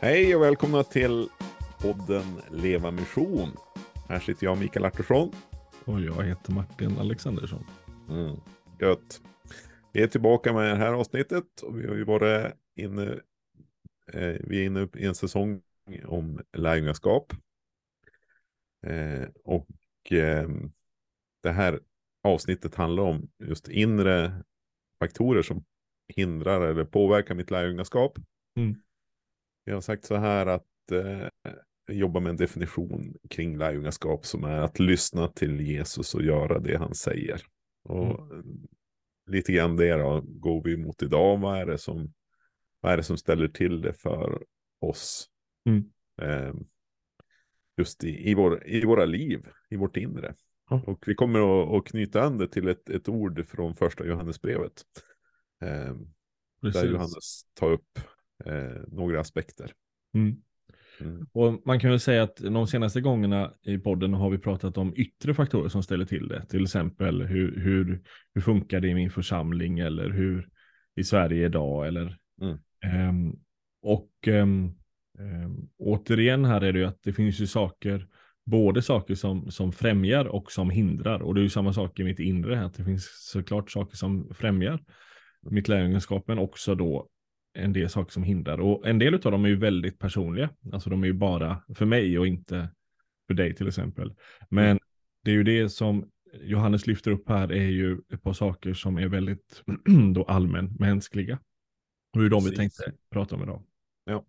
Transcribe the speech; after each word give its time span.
Hej 0.00 0.36
och 0.36 0.42
välkomna 0.42 0.82
till 0.82 1.28
podden 1.78 2.24
Leva 2.50 2.90
Mission. 2.90 3.48
Här 4.08 4.20
sitter 4.20 4.46
jag, 4.46 4.58
Mikael 4.58 4.84
Artursson. 4.84 5.32
Och 5.84 6.00
jag 6.00 6.24
heter 6.24 6.52
Martin 6.52 6.98
Alexandersson. 6.98 7.64
Mm, 8.08 8.36
gött. 8.80 9.20
Vi 9.92 10.02
är 10.02 10.06
tillbaka 10.06 10.52
med 10.52 10.70
det 10.70 10.76
här 10.76 10.92
avsnittet 10.92 11.60
och 11.62 11.78
vi 11.78 11.86
har 11.86 11.94
ju 11.94 12.04
varit 12.04 12.54
inne, 12.76 13.06
eh, 14.12 14.36
vi 14.40 14.60
är 14.60 14.64
inne 14.64 14.88
i 14.96 15.04
en 15.04 15.14
säsong 15.14 15.62
om 16.04 16.40
lärjungaskap. 16.56 17.32
Eh, 18.86 19.28
och 19.44 20.12
eh, 20.12 20.48
det 21.42 21.50
här 21.50 21.80
avsnittet 22.22 22.74
handlar 22.74 23.02
om 23.02 23.28
just 23.38 23.68
inre 23.68 24.44
faktorer 25.00 25.42
som 25.42 25.64
hindrar 26.08 26.60
eller 26.60 26.84
påverkar 26.84 27.34
mitt 27.34 27.50
lärjungaskap. 27.50 28.18
Mm. 28.56 28.82
Jag 29.68 29.76
har 29.76 29.80
sagt 29.80 30.04
så 30.04 30.16
här 30.16 30.46
att 30.46 30.92
eh, 30.92 31.28
jobba 31.96 32.20
med 32.20 32.30
en 32.30 32.36
definition 32.36 33.14
kring 33.30 33.58
lärjungaskap 33.58 34.26
som 34.26 34.44
är 34.44 34.58
att 34.58 34.78
lyssna 34.78 35.28
till 35.28 35.60
Jesus 35.60 36.14
och 36.14 36.22
göra 36.22 36.58
det 36.58 36.78
han 36.78 36.94
säger. 36.94 37.42
Och 37.84 38.32
mm. 38.32 38.68
lite 39.26 39.52
grann 39.52 39.76
det 39.76 39.96
då 39.96 40.22
går 40.26 40.62
vi 40.62 40.76
mot 40.76 41.02
idag. 41.02 41.38
Vad 41.38 41.58
är 41.58 41.66
det 41.66 41.78
som, 41.78 42.12
vad 42.80 42.92
är 42.92 42.96
det 42.96 43.02
som 43.02 43.16
ställer 43.16 43.48
till 43.48 43.80
det 43.80 43.92
för 43.92 44.42
oss? 44.80 45.28
Mm. 45.66 45.84
Eh, 46.22 46.54
just 47.76 48.04
i, 48.04 48.30
i, 48.30 48.34
vår, 48.34 48.66
i 48.66 48.84
våra 48.84 49.04
liv, 49.04 49.46
i 49.70 49.76
vårt 49.76 49.96
inre. 49.96 50.34
Ja. 50.70 50.82
Och 50.86 51.04
vi 51.06 51.14
kommer 51.14 51.62
att, 51.62 51.74
att 51.74 51.90
knyta 51.90 52.22
an 52.22 52.38
det 52.38 52.48
till 52.48 52.68
ett, 52.68 52.90
ett 52.90 53.08
ord 53.08 53.46
från 53.48 53.76
första 53.76 54.06
Johannesbrevet. 54.06 54.82
Eh, 55.62 55.94
där 56.72 56.90
Johannes 56.90 57.42
tar 57.54 57.70
upp 57.70 57.98
eh, 58.44 58.82
några 58.88 59.20
aspekter. 59.20 59.72
Mm. 60.14 60.36
Mm. 61.00 61.26
Och 61.32 61.66
man 61.66 61.80
kan 61.80 61.90
väl 61.90 62.00
säga 62.00 62.22
att 62.22 62.36
de 62.36 62.66
senaste 62.66 63.00
gångerna 63.00 63.52
i 63.62 63.78
podden 63.78 64.14
har 64.14 64.30
vi 64.30 64.38
pratat 64.38 64.78
om 64.78 64.94
yttre 64.96 65.34
faktorer 65.34 65.68
som 65.68 65.82
ställer 65.82 66.04
till 66.04 66.28
det. 66.28 66.46
Till 66.46 66.62
exempel 66.62 67.22
hur, 67.22 67.60
hur, 67.60 68.02
hur 68.34 68.40
funkar 68.40 68.80
det 68.80 68.88
i 68.88 68.94
min 68.94 69.10
församling 69.10 69.78
eller 69.78 70.10
hur 70.10 70.48
i 70.96 71.04
Sverige 71.04 71.46
idag 71.46 71.86
eller 71.86 72.18
mm. 72.42 73.08
um, 73.08 73.38
och 73.82 74.10
um, 74.26 74.78
um, 75.18 75.68
återigen 75.78 76.44
här 76.44 76.60
är 76.60 76.72
det 76.72 76.78
ju 76.78 76.84
att 76.84 77.02
det 77.02 77.12
finns 77.12 77.40
ju 77.40 77.46
saker 77.46 78.06
både 78.44 78.82
saker 78.82 79.14
som, 79.14 79.50
som 79.50 79.72
främjar 79.72 80.24
och 80.24 80.52
som 80.52 80.70
hindrar. 80.70 81.22
Och 81.22 81.34
det 81.34 81.40
är 81.40 81.42
ju 81.42 81.50
samma 81.50 81.72
sak 81.72 82.00
i 82.00 82.04
mitt 82.04 82.18
inre, 82.18 82.64
att 82.64 82.74
det 82.74 82.84
finns 82.84 83.08
såklart 83.32 83.70
saker 83.70 83.96
som 83.96 84.34
främjar 84.34 84.80
mitt 85.42 85.68
lärjungaskap, 85.68 86.24
men 86.28 86.38
också 86.38 86.74
då 86.74 87.08
en 87.58 87.72
del 87.72 87.88
saker 87.88 88.12
som 88.12 88.22
hindrar. 88.22 88.60
Och 88.60 88.88
en 88.88 88.98
del 88.98 89.14
av 89.14 89.20
dem 89.20 89.44
är 89.44 89.48
ju 89.48 89.56
väldigt 89.56 89.98
personliga. 89.98 90.50
Alltså 90.72 90.90
de 90.90 91.02
är 91.02 91.06
ju 91.06 91.12
bara 91.12 91.62
för 91.74 91.86
mig 91.86 92.18
och 92.18 92.26
inte 92.26 92.68
för 93.26 93.34
dig 93.34 93.54
till 93.54 93.68
exempel. 93.68 94.14
Men 94.48 94.64
mm. 94.64 94.78
det 95.24 95.30
är 95.30 95.34
ju 95.34 95.44
det 95.44 95.68
som 95.68 96.10
Johannes 96.32 96.86
lyfter 96.86 97.10
upp 97.10 97.28
här 97.28 97.52
är 97.52 97.68
ju 97.68 97.98
ett 98.12 98.22
par 98.22 98.32
saker 98.32 98.74
som 98.74 98.98
är 98.98 99.08
väldigt 99.08 99.62
då 100.14 100.24
allmän 100.24 100.76
mänskliga. 100.78 101.38
Och 102.12 102.20
det 102.20 102.26
är 102.26 102.30
de 102.30 102.44
vi 102.44 102.56
tänkte 102.56 102.92
prata 103.10 103.36
om 103.36 103.42
idag. 103.42 103.62
Ja. 104.04 104.24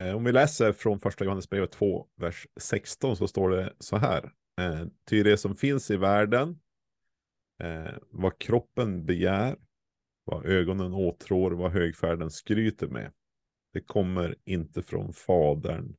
Eh, 0.00 0.16
om 0.16 0.24
vi 0.24 0.32
läser 0.32 0.72
från 0.72 1.00
första 1.00 1.24
Johannesbrevet 1.24 1.70
2, 1.70 2.06
vers 2.16 2.46
16 2.60 3.16
så 3.16 3.28
står 3.28 3.50
det 3.50 3.72
så 3.78 3.96
här. 3.96 4.32
Eh, 4.60 4.86
Ty 5.08 5.22
det 5.22 5.36
som 5.36 5.56
finns 5.56 5.90
i 5.90 5.96
världen, 5.96 6.60
eh, 7.62 7.94
vad 8.10 8.38
kroppen 8.38 9.06
begär, 9.06 9.56
vad 10.30 10.46
ögonen 10.46 10.94
åtrår, 10.94 11.50
vad 11.50 11.72
högfärden 11.72 12.30
skryter 12.30 12.88
med. 12.88 13.12
Det 13.72 13.80
kommer 13.80 14.36
inte 14.44 14.82
från 14.82 15.12
fadern, 15.12 15.94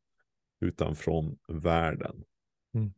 utan 0.62 0.96
från 0.96 1.38
världen. 1.48 2.24
Mm. 2.74 2.94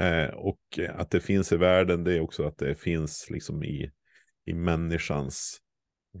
Eh, 0.00 0.34
och 0.34 0.60
att 0.94 1.10
det 1.10 1.20
finns 1.20 1.52
i 1.52 1.56
världen, 1.56 2.04
det 2.04 2.14
är 2.14 2.20
också 2.20 2.44
att 2.44 2.58
det 2.58 2.74
finns 2.74 3.30
liksom 3.30 3.64
i, 3.64 3.92
i 4.44 4.54
människans 4.54 5.58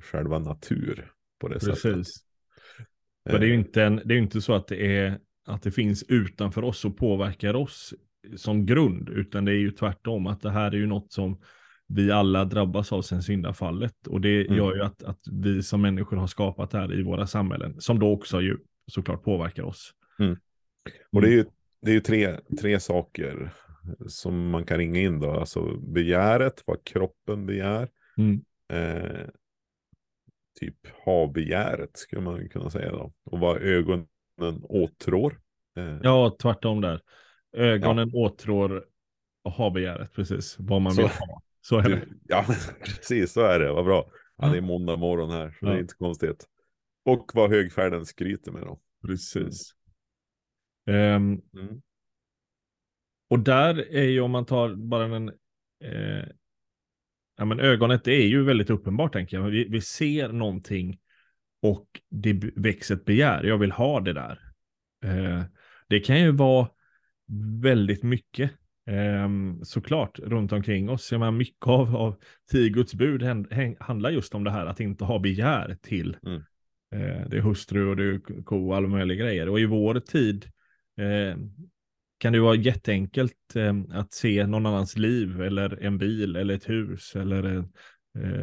själva 0.02 0.38
natur. 0.38 1.12
På 1.38 1.48
det 1.48 1.54
Precis. 1.54 1.82
sättet. 1.82 2.06
Men 3.24 3.40
det 3.40 3.46
är 3.46 3.48
ju 3.48 3.54
inte, 3.54 3.82
en, 3.82 4.02
det 4.04 4.14
är 4.14 4.18
inte 4.18 4.40
så 4.40 4.54
att 4.54 4.66
det, 4.66 4.96
är, 4.96 5.18
att 5.44 5.62
det 5.62 5.70
finns 5.70 6.02
utanför 6.02 6.64
oss 6.64 6.84
och 6.84 6.96
påverkar 6.96 7.54
oss 7.54 7.94
som 8.36 8.66
grund, 8.66 9.08
utan 9.08 9.44
det 9.44 9.52
är 9.52 9.58
ju 9.58 9.70
tvärtom, 9.70 10.26
att 10.26 10.40
det 10.40 10.50
här 10.50 10.70
är 10.70 10.76
ju 10.76 10.86
något 10.86 11.12
som 11.12 11.40
vi 11.88 12.10
alla 12.10 12.44
drabbas 12.44 12.92
av 12.92 13.02
sen 13.02 13.22
syndafallet. 13.22 14.06
Och 14.06 14.20
det 14.20 14.46
mm. 14.46 14.56
gör 14.56 14.74
ju 14.74 14.82
att, 14.82 15.02
att 15.02 15.20
vi 15.32 15.62
som 15.62 15.82
människor 15.82 16.16
har 16.16 16.26
skapat 16.26 16.70
det 16.70 16.78
här 16.78 17.00
i 17.00 17.02
våra 17.02 17.26
samhällen, 17.26 17.80
som 17.80 17.98
då 17.98 18.12
också 18.12 18.40
ju 18.40 18.56
såklart 18.86 19.24
påverkar 19.24 19.62
oss. 19.62 19.94
Mm. 20.18 20.36
Och 21.12 21.22
det 21.22 21.28
är 21.28 21.32
ju, 21.32 21.44
det 21.82 21.90
är 21.90 21.94
ju 21.94 22.00
tre, 22.00 22.36
tre 22.60 22.80
saker 22.80 23.50
som 24.06 24.50
man 24.50 24.64
kan 24.64 24.78
ringa 24.78 25.00
in 25.00 25.20
då. 25.20 25.30
Alltså 25.30 25.78
begäret, 25.78 26.62
vad 26.66 26.84
kroppen 26.84 27.46
begär. 27.46 27.88
Mm. 28.16 28.44
Eh, 28.72 29.26
typ 30.60 30.76
ha-begäret 31.04 31.96
skulle 31.96 32.22
man 32.22 32.48
kunna 32.48 32.70
säga 32.70 32.90
då. 32.90 33.12
Och 33.24 33.40
vad 33.40 33.62
ögonen 33.62 34.06
åtrår. 34.62 35.40
Eh. 35.76 35.98
Ja, 36.02 36.36
tvärtom 36.42 36.80
där. 36.80 37.00
Ögonen 37.56 38.10
ja. 38.12 38.18
åtrår 38.18 38.84
ha-begäret, 39.44 40.12
precis. 40.12 40.56
Vad 40.58 40.82
man 40.82 40.92
så, 40.92 41.02
vill 41.02 41.10
ha. 41.10 41.42
Så 41.60 41.78
är 41.78 41.88
det. 41.88 42.06
Ja, 42.28 42.46
precis 42.84 43.32
så 43.32 43.40
är 43.40 43.58
det. 43.58 43.72
Vad 43.72 43.84
bra. 43.84 44.10
Ja, 44.36 44.48
det 44.48 44.56
är 44.56 44.62
måndag 44.62 44.96
morgon 44.96 45.30
här, 45.30 45.50
så 45.50 45.66
ja. 45.66 45.70
det 45.70 45.76
är 45.76 45.80
inte 45.80 45.94
konstigt. 45.94 46.46
Och 47.04 47.30
vad 47.34 47.50
högfärden 47.50 48.06
skryter 48.06 48.52
med 48.52 48.62
då. 48.62 48.80
Precis. 49.06 49.74
Um, 50.86 50.94
mm. 50.94 51.82
Och 53.30 53.38
där 53.38 53.94
är 53.94 54.04
ju 54.04 54.20
om 54.20 54.30
man 54.30 54.46
tar 54.46 54.74
bara 54.74 55.16
en... 55.16 55.28
Eh, 55.84 56.28
ja 57.36 57.44
men 57.44 57.60
ögonet 57.60 58.04
det 58.04 58.12
är 58.12 58.26
ju 58.26 58.44
väldigt 58.44 58.70
uppenbart 58.70 59.12
tänker 59.12 59.36
jag. 59.36 59.44
Vi, 59.44 59.68
vi 59.68 59.80
ser 59.80 60.28
någonting 60.28 60.98
och 61.62 62.00
det 62.10 62.32
växer 62.56 62.94
ett 62.94 63.04
begär. 63.04 63.44
Jag 63.44 63.58
vill 63.58 63.72
ha 63.72 64.00
det 64.00 64.12
där. 64.12 64.40
Eh, 65.04 65.42
det 65.88 66.00
kan 66.00 66.20
ju 66.20 66.30
vara 66.30 66.68
väldigt 67.62 68.02
mycket. 68.02 68.50
Um, 68.88 69.64
såklart 69.64 70.18
runt 70.18 70.52
omkring 70.52 70.90
oss. 70.90 71.12
Jag 71.12 71.18
menar, 71.18 71.32
mycket 71.32 71.66
av, 71.66 71.96
av 71.96 72.16
tio 72.50 72.68
Guds 72.68 72.94
bud 72.94 73.22
handlar 73.80 74.10
just 74.10 74.34
om 74.34 74.44
det 74.44 74.50
här 74.50 74.66
att 74.66 74.80
inte 74.80 75.04
ha 75.04 75.18
begär 75.18 75.76
till. 75.82 76.16
Mm. 76.26 76.38
Uh, 76.94 77.28
det 77.28 77.36
är 77.36 77.40
hustru 77.40 77.88
och 77.88 77.96
det 77.96 78.04
är 78.04 78.42
ko 78.44 78.68
och 78.68 78.76
alla 78.76 78.88
möjliga 78.88 79.24
grejer. 79.24 79.48
Och 79.48 79.60
i 79.60 79.66
vår 79.66 80.00
tid 80.00 80.44
uh, 81.00 81.36
kan 82.18 82.32
det 82.32 82.40
vara 82.40 82.54
jätteenkelt 82.54 83.56
uh, 83.56 83.82
att 83.90 84.12
se 84.12 84.46
någon 84.46 84.66
annans 84.66 84.96
liv 84.96 85.42
eller 85.42 85.82
en 85.82 85.98
bil 85.98 86.36
eller 86.36 86.54
ett 86.54 86.68
hus 86.68 87.16
eller 87.16 87.64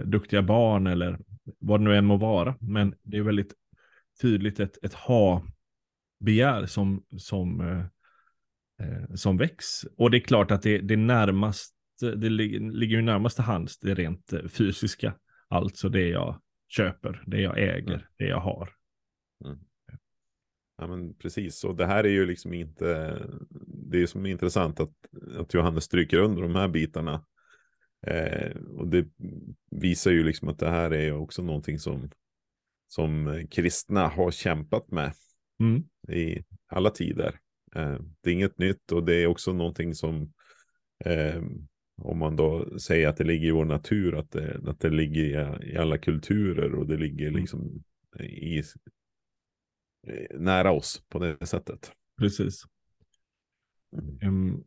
duktiga 0.05 0.41
barn 0.41 0.87
eller 0.87 1.19
vad 1.59 1.79
det 1.79 1.83
nu 1.83 1.95
än 1.95 2.05
må 2.05 2.17
vara. 2.17 2.55
Men 2.59 2.95
det 3.03 3.17
är 3.17 3.21
väldigt 3.21 3.53
tydligt 4.21 4.59
ett, 4.59 4.77
ett 4.83 4.93
ha-begär 4.93 6.65
som, 6.65 7.03
som 7.17 7.61
eh, 7.61 7.85
som 9.15 9.37
väcks. 9.37 9.83
Och 9.97 10.11
det 10.11 10.17
är 10.17 10.21
klart 10.21 10.51
att 10.51 10.61
det, 10.61 10.77
det 10.77 10.97
närmast, 10.97 11.75
det 11.99 12.29
ligger 12.29 12.95
ju 12.95 13.01
närmast 13.01 13.35
till 13.35 13.45
hands 13.45 13.79
det 13.79 13.93
rent 13.93 14.33
eh, 14.33 14.47
fysiska. 14.47 15.15
Alltså 15.47 15.89
det 15.89 16.07
jag 16.07 16.41
köper, 16.67 17.23
det 17.25 17.41
jag 17.41 17.59
äger, 17.59 17.93
mm. 17.93 18.05
det 18.17 18.27
jag 18.27 18.39
har. 18.39 18.69
Mm. 19.45 19.59
Ja 20.77 20.87
men 20.87 21.15
precis, 21.15 21.63
och 21.63 21.75
det 21.75 21.85
här 21.85 22.03
är 22.03 22.09
ju 22.09 22.25
liksom 22.25 22.53
inte, 22.53 23.19
det 23.65 24.01
är 24.01 24.05
som 24.05 24.25
är 24.25 24.29
intressant 24.29 24.79
att, 24.79 24.93
att 25.37 25.53
Johannes 25.53 25.83
stryker 25.83 26.17
under 26.17 26.41
de 26.41 26.55
här 26.55 26.67
bitarna. 26.67 27.25
Eh, 28.07 28.57
och 28.57 28.87
det 28.87 29.07
visar 29.71 30.11
ju 30.11 30.23
liksom 30.23 30.47
att 30.47 30.59
det 30.59 30.69
här 30.69 30.93
är 30.93 31.11
också 31.11 31.41
någonting 31.41 31.79
som, 31.79 32.09
som 32.87 33.41
kristna 33.51 34.07
har 34.07 34.31
kämpat 34.31 34.91
med 34.91 35.13
mm. 35.59 35.83
i 36.17 36.43
alla 36.67 36.89
tider. 36.89 37.39
Eh, 37.75 37.99
det 38.21 38.29
är 38.29 38.33
inget 38.33 38.57
nytt 38.57 38.91
och 38.91 39.03
det 39.03 39.15
är 39.15 39.27
också 39.27 39.53
någonting 39.53 39.95
som 39.95 40.33
eh, 41.05 41.43
om 41.97 42.17
man 42.17 42.35
då 42.35 42.79
säger 42.79 43.07
att 43.07 43.17
det 43.17 43.23
ligger 43.23 43.47
i 43.47 43.51
vår 43.51 43.65
natur, 43.65 44.15
att 44.15 44.31
det, 44.31 44.61
att 44.67 44.79
det 44.79 44.89
ligger 44.89 45.63
i, 45.63 45.77
alla 45.77 45.97
kulturer 45.97 46.75
och 46.75 46.87
det 46.87 46.97
ligger 46.97 47.27
mm. 47.27 47.39
liksom 47.39 47.83
i, 48.19 48.63
nära 50.33 50.71
oss 50.71 51.05
på 51.09 51.19
det 51.19 51.45
sättet. 51.45 51.91
Precis. 52.19 52.63
Um, 54.23 54.63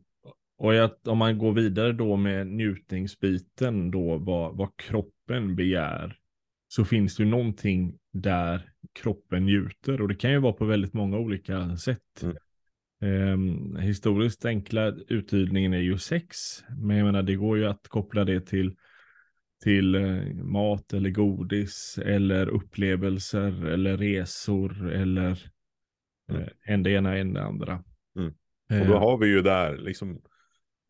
och 0.57 0.85
att, 0.85 1.07
om 1.07 1.17
man 1.17 1.37
går 1.37 1.53
vidare 1.53 1.93
då 1.93 2.15
med 2.15 2.47
njutningsbiten 2.47 3.91
då, 3.91 4.17
vad, 4.17 4.57
vad 4.57 4.77
kroppen 4.77 5.55
begär, 5.55 6.19
så 6.67 6.85
finns 6.85 7.15
det 7.15 7.23
ju 7.23 7.29
någonting 7.29 7.97
där 8.11 8.71
kroppen 8.93 9.45
njuter 9.45 10.01
och 10.01 10.07
det 10.07 10.15
kan 10.15 10.31
ju 10.31 10.39
vara 10.39 10.53
på 10.53 10.65
väldigt 10.65 10.93
många 10.93 11.17
olika 11.17 11.77
sätt. 11.77 12.23
Mm. 12.23 12.35
Um, 13.01 13.75
historiskt 13.75 14.45
enkla 14.45 14.87
uttydningen 15.07 15.73
är 15.73 15.79
ju 15.79 15.97
sex, 15.97 16.37
men 16.77 16.97
jag 16.97 17.05
menar 17.05 17.23
det 17.23 17.35
går 17.35 17.57
ju 17.57 17.65
att 17.65 17.87
koppla 17.87 18.25
det 18.25 18.41
till 18.41 18.75
till 19.63 19.95
eh, 19.95 20.33
mat 20.33 20.93
eller 20.93 21.09
godis 21.09 21.99
eller 22.05 22.49
upplevelser 22.49 23.65
eller 23.65 23.97
resor 23.97 24.91
eller 24.91 25.51
Mm. 26.29 26.41
eh, 26.41 26.47
en 26.65 26.83
det 26.83 26.91
ena 26.91 27.17
en 27.17 27.33
det 27.33 27.43
andra. 27.43 27.83
Mm. 28.17 28.33
Eh, 28.71 28.81
Och 28.81 28.87
då 28.87 28.97
har 28.97 29.17
vi 29.17 29.27
ju 29.27 29.41
där 29.41 29.77
liksom 29.77 30.21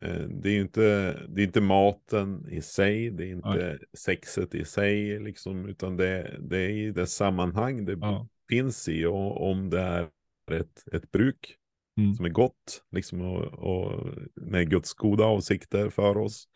eh, 0.04 0.22
det 0.22 0.48
är 0.48 0.52
ju 0.52 0.60
inte, 0.60 0.80
det 1.28 1.42
är 1.42 1.46
inte 1.46 1.60
maten 1.60 2.48
i 2.50 2.60
sig, 2.60 3.10
det 3.10 3.24
är 3.24 3.32
inte 3.32 3.78
sexet 3.98 4.54
i 4.54 4.64
sig, 4.64 5.20
liksom, 5.20 5.68
utan 5.68 5.96
det, 5.96 6.36
det 6.40 6.58
är 6.58 6.70
i 6.70 6.90
det 6.90 7.06
sammanhang 7.06 7.84
det 7.84 7.96
ja, 8.00 8.28
finns 8.48 8.88
i 8.88 9.04
och 9.04 9.50
om 9.50 9.70
det 9.70 9.80
är 9.80 10.08
ett, 10.52 10.84
ett 10.92 11.12
bruk 11.12 11.56
Mm. 12.00 12.14
som 12.14 12.24
är 12.24 12.28
gott, 12.30 12.82
liksom, 12.92 13.20
och, 13.20 13.44
och 13.44 14.08
med 14.36 14.70
Guds 14.70 14.94
goda 14.94 15.24
avsikter 15.24 15.88
för 15.90 16.16
oss. 16.18 16.48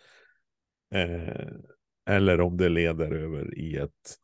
Eh, 0.95 1.47
eller 2.11 2.41
om 2.41 2.57
det 2.57 2.69
leder 2.69 3.11
över 3.11 3.59
i 3.59 3.77
ett, 3.77 4.17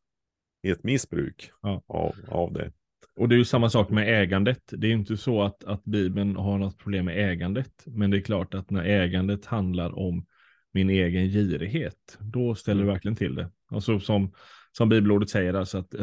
i 0.62 0.70
ett 0.70 0.84
missbruk 0.84 1.50
Ja. 1.62 1.82
av, 1.86 2.14
av 2.28 2.52
det. 2.52 2.72
och 3.16 3.28
det 3.28 3.34
är 3.34 3.38
ju 3.38 3.44
samma 3.44 3.70
sak 3.70 3.90
med 3.90 4.22
ägandet. 4.22 4.62
Det 4.70 4.86
är 4.86 4.88
ju 4.88 4.96
inte 4.96 5.16
så 5.16 5.42
att, 5.42 5.64
att 5.64 5.84
Bibeln 5.84 6.36
har 6.36 6.58
något 6.58 6.78
problem 6.78 7.04
med 7.04 7.30
ägandet. 7.30 7.72
Men 7.86 8.10
det 8.10 8.16
är 8.16 8.20
klart 8.20 8.54
att 8.54 8.70
när 8.70 8.84
ägandet 8.84 9.46
handlar 9.46 9.98
om 9.98 10.26
min 10.72 10.90
egen 10.90 11.28
girighet, 11.28 12.18
då 12.20 12.54
ställer 12.54 12.80
det 12.80 12.84
Mm. 12.84 12.94
verkligen 12.94 13.16
till 13.16 13.34
det. 13.34 13.50
Alltså 13.70 14.00
som, 14.00 14.32
som 14.72 14.88
bibelordet 14.88 15.30
säger, 15.30 15.54
alltså 15.54 15.78
att 15.78 15.94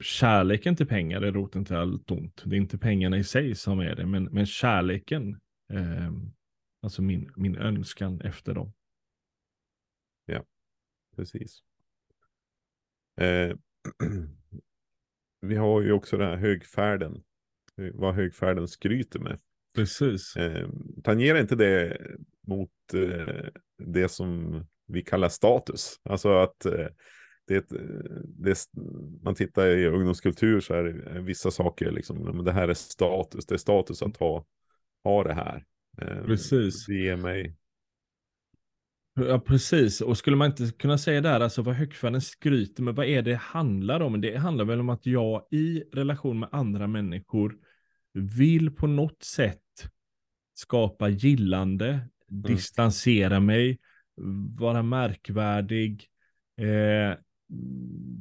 kärleken 0.00 0.76
till 0.76 0.86
pengar 0.86 1.22
är 1.22 1.32
roten 1.32 1.64
till 1.64 1.76
allt 1.76 2.10
ont. 2.10 2.42
Det 2.44 2.56
är 2.56 2.60
inte 2.60 2.78
pengarna 2.78 3.18
i 3.18 3.24
sig 3.24 3.54
som 3.54 3.80
är 3.80 3.94
det, 3.94 4.06
men, 4.06 4.24
men 4.24 4.46
kärleken, 4.46 5.40
eh, 5.72 6.12
alltså 6.82 7.02
min, 7.02 7.32
min 7.36 7.56
önskan 7.56 8.20
efter 8.20 8.54
dem. 8.54 8.72
Precis. 11.16 11.62
Eh, 13.20 13.56
vi 15.40 15.56
har 15.56 15.82
ju 15.82 15.92
också 15.92 16.16
den 16.16 16.28
här 16.28 16.36
högfärden. 16.36 17.22
Vad 17.92 18.14
högfärden 18.14 18.68
skryter 18.68 19.18
med. 19.18 19.38
Precis. 19.74 20.36
Eh, 20.36 20.68
tangerar 21.04 21.40
inte 21.40 21.56
det 21.56 21.98
mot 22.46 22.70
eh, 22.94 23.46
det 23.78 24.08
som 24.08 24.60
vi 24.86 25.02
kallar 25.02 25.28
status? 25.28 26.00
Alltså 26.02 26.32
att 26.32 26.66
eh, 26.66 26.86
det, 27.46 27.56
ett, 27.56 27.72
eh, 27.72 27.78
det 28.24 28.66
man 29.22 29.34
tittar 29.34 29.66
i 29.66 29.86
ungdomskultur 29.86 30.60
så 30.60 30.74
är 30.74 30.82
det 30.82 31.20
vissa 31.20 31.50
saker 31.50 31.90
liksom, 31.90 32.18
men 32.18 32.44
det 32.44 32.52
här 32.52 32.68
är 32.68 32.74
status. 32.74 33.46
Det 33.46 33.54
är 33.54 33.58
status 33.58 34.02
att 34.02 34.16
ha, 34.16 34.44
ha 35.04 35.24
det 35.24 35.34
här. 35.34 35.64
Eh, 36.02 36.24
Precis. 36.24 36.86
Det 36.86 36.94
ger 36.94 37.16
mig, 37.16 37.56
Ja, 39.18 39.38
precis. 39.40 40.00
Och 40.00 40.18
skulle 40.18 40.36
man 40.36 40.50
inte 40.50 40.72
kunna 40.78 40.98
säga 40.98 41.20
där, 41.20 41.40
alltså 41.40 41.62
vad 41.62 41.74
högfärden 41.74 42.20
skryter 42.20 42.82
med, 42.82 42.94
vad 42.94 43.06
är 43.06 43.22
det 43.22 43.34
handlar 43.34 44.00
om? 44.00 44.20
Det 44.20 44.36
handlar 44.36 44.64
väl 44.64 44.80
om 44.80 44.88
att 44.88 45.06
jag 45.06 45.46
i 45.50 45.82
relation 45.92 46.38
med 46.38 46.48
andra 46.52 46.86
människor 46.86 47.56
vill 48.12 48.70
på 48.70 48.86
något 48.86 49.22
sätt 49.22 49.60
skapa 50.54 51.08
gillande, 51.08 52.08
distansera 52.28 53.40
mig, 53.40 53.78
vara 54.58 54.82
märkvärdig, 54.82 56.06
eh, 56.58 57.18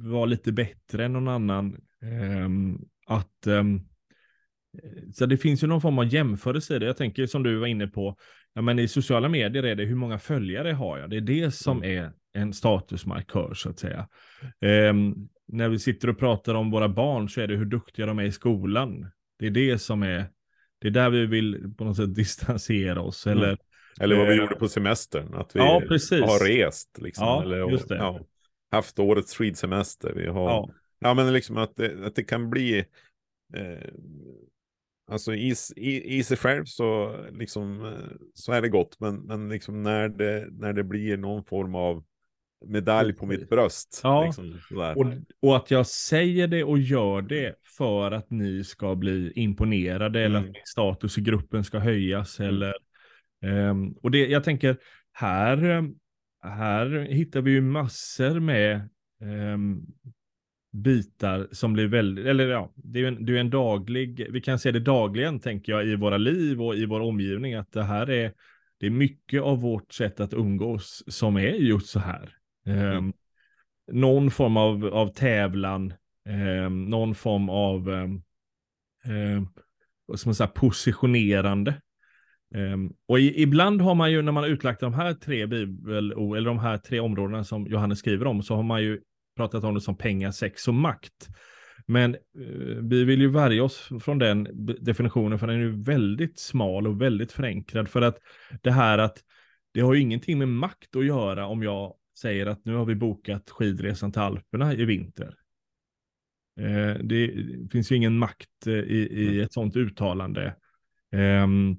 vara 0.04 0.25
lite 0.25 0.51
bättre 0.51 1.06
än 1.06 1.13
någon 1.13 1.27
annan. 1.27 1.77
ehm, 2.01 2.80
att 3.07 3.48
ehm, 3.48 3.81
så 5.13 5.25
det 5.25 5.38
finns 5.38 5.63
ju 5.63 5.68
någon 5.68 5.81
form 5.81 6.00
av 6.00 6.06
jämförelse 6.13 6.75
i 6.75 6.80
det. 6.80 6.86
Jag 6.86 6.98
tänker 6.98 7.25
som 7.25 7.44
du 7.44 7.57
var 7.57 7.68
inne 7.68 7.88
på, 7.88 8.18
ja, 8.54 8.62
men 8.62 8.80
i 8.80 8.88
sociala 8.88 9.30
medier 9.30 9.63
är 9.63 9.75
det 9.75 9.83
hur 9.86 9.95
många 9.95 10.19
följare 10.19 10.72
har 10.72 10.98
jag? 10.98 11.10
Det 11.10 11.18
är 11.18 11.22
det 11.22 11.51
som 11.51 11.83
är 11.83 12.12
en 12.33 12.54
statusmarkör 12.54 13.54
så 13.54 13.69
att 13.69 13.80
säga. 13.80 14.07
Ehm, 14.62 15.16
när 15.48 15.69
vi 15.69 15.80
sitter 15.80 16.10
och 16.10 16.19
pratar 16.19 16.56
om 16.56 16.71
våra 16.71 16.89
barn 16.89 17.30
så 17.30 17.42
är 17.42 17.48
det 17.48 17.56
hur 17.56 17.66
duktiga 17.66 18.06
de 18.06 18.19
är 18.19 18.24
i 18.24 18.31
skolan. 18.31 19.12
Det 19.39 19.45
är 19.45 19.51
det 19.51 19.80
som 19.80 20.04
är, 20.04 20.25
det 20.80 20.88
är 20.88 20.92
där 20.92 21.10
vi 21.10 21.25
vill 21.25 21.74
på 21.78 21.83
något 21.83 21.98
sätt 21.98 22.16
distansera 22.16 23.01
oss. 23.01 23.28
Mm. 23.28 23.38
Eller, 23.38 23.57
eller 24.00 24.16
vad 24.16 24.28
vi 24.28 24.33
Eh, 24.33 24.39
gjorde 24.39 24.56
på 24.56 24.68
semestern. 24.68 25.33
Att 25.33 25.56
vi 25.56 25.60
ja, 25.60 25.81
har 25.86 26.48
rest. 26.48 26.98
Liksom, 27.01 27.25
Ja, 27.25 27.42
eller, 27.44 27.71
just 27.71 27.89
det. 27.89 27.95
Ja, 27.95 28.19
haft 28.75 29.00
årets 29.00 29.36
skidsemester. 29.36 30.13
Vi 30.16 30.27
har 30.27 30.50
ja, 30.50 30.69
Ja, 31.00 31.13
men 31.13 31.33
liksom 31.33 31.57
att 31.57 31.75
det, 31.75 32.06
att 32.06 32.16
det 32.16 32.24
kan 32.24 32.50
bli, 32.50 32.77
eh, 33.54 33.89
alltså 35.12 35.33
i, 35.33 35.56
i, 35.75 36.18
i 36.18 36.24
sig 36.24 36.38
själv 36.38 36.66
så, 36.66 37.18
liksom, 37.31 37.86
eh, 37.86 38.18
så 38.33 38.51
är 38.51 38.62
det 38.62 38.69
gott, 38.69 39.00
men, 39.00 39.16
men 39.16 39.50
liksom 39.50 39.83
när, 39.83 40.10
det, 40.10 40.48
när 40.51 40.74
det 40.74 40.83
blir 40.83 41.18
någon 41.18 41.44
form 41.44 41.75
av 41.75 42.04
medalj 42.66 43.13
på 43.13 43.25
mitt 43.25 43.50
bröst. 43.50 44.00
Ja, 44.04 44.25
Liksom. 44.25 44.60
Och, 44.95 45.06
och 45.50 45.56
att 45.57 45.71
jag 45.71 45.88
säger 45.88 46.48
det 46.48 46.63
och 46.63 46.80
gör 46.80 47.21
det 47.21 47.56
för 47.78 48.12
att 48.12 48.30
ni 48.30 48.63
ska 48.63 48.95
bli 48.95 49.31
imponerade 49.36 50.19
eller 50.21 50.39
Mm. 50.39 50.50
att 50.50 50.54
min 50.54 50.62
status 50.66 51.18
i 51.18 51.21
gruppen 51.21 51.63
ska 51.63 51.80
höjas. 51.80 52.39
Mm. 52.39 52.50
Eller, 52.50 52.74
ehm, 53.42 53.92
och 53.92 54.12
det, 54.12 54.28
jag 54.28 54.44
tänker, 54.44 54.78
här, 55.12 55.63
ehm, 55.63 55.95
här 56.45 57.07
hittar 57.09 57.42
vi 57.42 57.51
ju 57.51 57.62
massor 57.62 58.39
med 58.39 58.89
ehm, 59.21 59.86
bitar 60.71 61.47
som 61.51 61.74
blir 61.74 61.88
väldigt, 61.88 62.25
eller 62.25 62.47
ja, 62.47 62.74
det 62.75 63.00
är 63.00 63.01
ju 63.01 63.07
en, 63.07 63.25
det 63.25 63.36
är 63.36 63.39
en 63.39 63.50
daglig, 63.50 64.27
vi 64.31 64.42
kan 64.42 64.59
se 64.59 64.71
det 64.71 64.80
dagligen 64.80 65.39
tänker 65.39 65.71
jag 65.71 65.88
i 65.88 65.95
våra 65.95 66.18
liv 66.18 66.62
och 66.62 66.75
i 66.75 66.86
vår 66.86 67.00
omgivning 67.00 67.53
att 67.53 67.71
det 67.71 67.83
här 67.83 68.09
är, 68.09 68.33
det 68.77 68.86
är 68.86 68.89
mycket 68.89 69.42
av 69.42 69.62
vårt 69.62 69.94
sätt 69.94 70.19
att 70.19 70.33
umgås 70.33 71.03
som 71.07 71.38
är 71.38 71.53
just 71.53 71.88
så 71.88 72.00
här. 72.00 72.38
Ehm, 72.65 72.75
Mm. 72.77 73.13
Någon 73.92 74.31
form 74.31 74.57
av, 74.57 74.86
av 74.86 75.07
tävlan, 75.07 75.94
ehm, 76.30 76.86
någon 76.86 77.15
form 77.15 77.50
av 77.50 77.89
um, 79.06 79.50
vad 80.06 80.19
ska 80.19 80.30
man 80.30 80.36
säga, 80.36 80.47
positionerande. 80.47 81.81
Ehm, 82.56 82.94
och 83.07 83.19
i, 83.19 83.42
ibland 83.42 83.81
har 83.81 83.96
man 83.96 84.12
ju 84.12 84.22
när 84.22 84.31
man 84.31 84.44
har 84.44 84.50
utlagt 84.50 84.80
de 84.80 84.94
här 84.94 85.13
tre 85.13 85.46
bibelord, 85.46 86.38
eller 86.38 86.50
de 86.50 86.60
här 86.60 86.78
tre 86.78 87.00
områdena 87.00 87.44
som 87.44 87.68
Johannes 87.68 88.00
skriver 88.00 88.28
om, 88.28 88.44
så 88.44 88.56
har 88.56 88.63
man 88.63 88.84
ju 88.84 89.02
pratat 89.36 89.63
om 89.63 89.74
det 89.74 89.81
som 89.81 89.98
pengar, 89.98 90.31
sex 90.31 90.68
och 90.68 90.74
makt. 90.74 91.30
Men 91.88 92.16
eh, 92.16 92.19
vi 92.81 93.04
vill 93.04 93.22
ju 93.22 93.30
värja 93.30 93.63
oss 93.63 93.90
från 94.02 94.19
den 94.19 94.48
definitionen 94.81 95.40
för 95.40 95.48
den 95.48 95.56
är 95.56 95.60
ju 95.60 95.84
väldigt 95.84 96.40
smal 96.40 96.88
och 96.88 97.02
väldigt 97.02 97.31
förenklad. 97.31 97.90
För 97.90 98.02
att 98.02 98.18
det 98.62 98.72
här 98.72 98.97
att 98.97 99.18
det 99.74 99.81
har 99.81 99.94
ju 99.94 100.02
ingenting 100.02 100.38
med 100.38 100.47
makt 100.47 100.95
att 100.95 101.06
göra 101.06 101.47
om 101.47 101.64
jag 101.64 101.94
säger 102.19 102.45
att 102.45 102.66
nu 102.66 102.76
har 102.76 102.85
vi 102.85 102.95
bokat 102.95 103.50
skidresan 103.50 104.12
till 104.12 104.21
Alperna 104.21 104.74
i 104.74 104.85
vinter. 104.85 105.35
Eh, 106.59 106.95
det 107.04 107.33
finns 107.71 107.92
ju 107.92 107.95
ingen 107.95 108.18
makt 108.18 108.68
eh, 108.68 108.74
i, 108.74 109.07
i 109.12 109.42
ett 109.42 109.54
sådant 109.54 109.76
uttalande. 109.76 110.56
Ehm, 111.12 111.78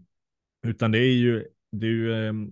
utan 0.68 0.90
det 0.90 0.99
är 0.99 1.14
ju, 1.14 1.44
det 1.73 1.87
är 1.87 1.90
ju, 1.90 2.14
ehm, 2.14 2.50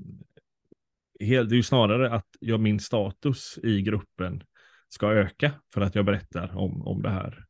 det 1.18 1.34
är 1.34 1.54
ju 1.54 1.62
snarare 1.62 2.10
att 2.10 2.28
jag, 2.40 2.60
min 2.60 2.80
status 2.80 3.58
i 3.62 3.82
gruppen 3.82 4.42
ska 4.88 5.12
öka 5.12 5.52
för 5.74 5.80
att 5.80 5.94
jag 5.94 6.04
berättar 6.04 6.56
om, 6.56 6.86
om 6.86 7.02
det 7.02 7.10
här. 7.10 7.44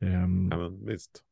Ehm, 0.00 0.48
Ja, 0.50 0.68
visst. 0.68 1.22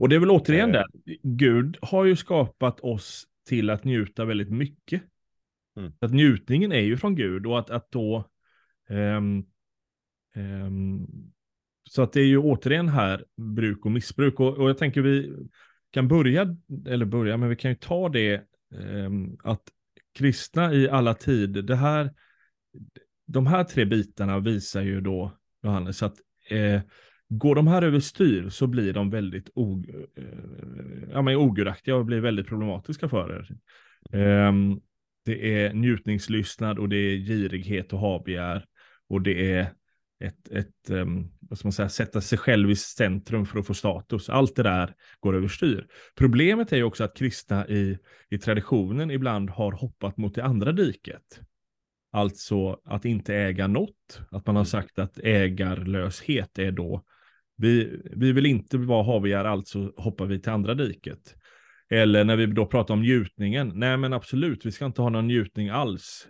och 0.00 0.08
det 0.08 0.14
är 0.16 0.20
väl 0.20 0.30
återigen 0.30 0.68
Eh. 0.68 0.72
där, 0.72 0.86
Gud 1.22 1.76
har 1.82 2.04
ju 2.04 2.16
skapat 2.16 2.80
oss 2.80 3.26
till 3.48 3.70
att 3.70 3.84
njuta 3.84 4.24
väldigt 4.24 4.50
mycket. 4.50 5.02
Mm. 5.76 5.92
Att 6.00 6.12
njutningen 6.12 6.72
är 6.72 6.80
ju 6.80 6.96
från 6.96 7.14
Gud 7.14 7.46
och 7.46 7.58
att, 7.58 7.70
att 7.70 7.90
då 7.90 8.30
ehm, 8.88 9.44
ehm, 10.34 11.06
så 11.90 12.02
att 12.02 12.12
det 12.12 12.20
är 12.20 12.26
ju 12.26 12.38
återigen 12.38 12.88
här 12.88 13.24
bruk 13.36 13.84
och 13.84 13.92
missbruk 13.92 14.40
och, 14.40 14.58
och 14.58 14.68
jag 14.68 14.78
tänker 14.78 15.02
vi 15.02 15.32
kan 15.94 16.08
börja, 16.08 16.56
eller 16.86 17.06
börja, 17.06 17.36
men 17.36 17.48
vi 17.48 17.56
kan 17.56 17.70
ju 17.70 17.74
ta 17.74 18.08
det 18.08 18.34
eh, 18.74 19.10
att 19.44 19.62
kristna 20.18 20.74
i 20.74 20.88
alla 20.88 21.14
tider, 21.14 21.62
det 21.62 21.76
här, 21.76 22.10
de 23.26 23.46
här 23.46 23.64
tre 23.64 23.84
bitarna 23.84 24.38
visar 24.38 24.82
ju 24.82 25.00
då 25.00 25.32
Johannes 25.62 26.02
att 26.02 26.14
eh, 26.50 26.80
går 27.28 27.54
de 27.54 27.66
här 27.66 27.82
överstyr 27.82 28.48
så 28.48 28.66
blir 28.66 28.92
de 28.92 29.10
väldigt 29.10 29.48
eh, 30.16 30.24
ja, 31.12 31.22
men 31.22 31.36
ogudaktiga 31.36 31.96
och 31.96 32.04
blir 32.04 32.20
väldigt 32.20 32.46
problematiska 32.46 33.08
för 33.08 33.36
er. 33.36 33.56
Eh, 34.20 34.52
det 35.24 35.62
är 35.62 35.72
njutningslystnad 35.72 36.78
och 36.78 36.88
det 36.88 36.96
är 36.96 37.16
girighet 37.16 37.92
och 37.92 37.98
habegär 37.98 38.64
och 39.08 39.22
det 39.22 39.52
är 39.52 39.72
ett, 40.20 40.48
ett 40.50 40.90
um, 40.90 41.30
vad 41.40 41.58
ska 41.58 41.66
man 41.66 41.72
säga, 41.72 41.88
sätta 41.88 42.20
sig 42.20 42.38
själv 42.38 42.70
i 42.70 42.76
centrum 42.76 43.46
för 43.46 43.58
att 43.58 43.66
få 43.66 43.74
status. 43.74 44.28
Allt 44.28 44.56
det 44.56 44.62
där 44.62 44.94
går 45.20 45.36
överstyr. 45.36 45.86
Problemet 46.16 46.72
är 46.72 46.76
ju 46.76 46.82
också 46.82 47.04
att 47.04 47.16
kristna 47.16 47.68
i, 47.68 47.98
i 48.30 48.38
traditionen 48.38 49.10
ibland 49.10 49.50
har 49.50 49.72
hoppat 49.72 50.16
mot 50.16 50.34
det 50.34 50.44
andra 50.44 50.72
diket. 50.72 51.40
Alltså 52.12 52.80
att 52.84 53.04
inte 53.04 53.34
äga 53.34 53.66
något. 53.66 54.20
Att 54.30 54.46
man 54.46 54.56
har 54.56 54.62
Mm. 54.62 54.66
sagt 54.66 54.98
att 54.98 55.18
ägarlöshet 55.18 56.58
är 56.58 56.72
då, 56.72 57.04
vi, 57.56 58.00
vi 58.16 58.32
vill 58.32 58.46
inte 58.46 58.78
vara 58.78 59.02
havigär, 59.02 59.44
alltså 59.44 59.92
hoppar 59.96 60.26
vi 60.26 60.40
till 60.40 60.52
andra 60.52 60.74
diket. 60.74 61.34
Eller 61.90 62.24
när 62.24 62.36
vi 62.36 62.46
då 62.46 62.66
pratar 62.66 62.94
om 62.94 63.02
njutningen, 63.02 63.72
nej 63.74 63.96
men 63.96 64.12
absolut, 64.12 64.66
vi 64.66 64.72
ska 64.72 64.86
inte 64.86 65.02
ha 65.02 65.08
någon 65.08 65.26
njutning 65.26 65.68
alls. 65.68 66.28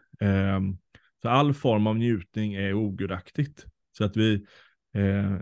Så 1.23 1.29
all 1.29 1.55
form 1.55 1.87
av 1.87 1.97
njutning 1.97 2.55
är 2.55 2.75
ogudaktigt. 2.75 3.67
Så 3.99 4.05
att 4.05 4.17
vi 4.17 4.35
eh, 4.95 5.33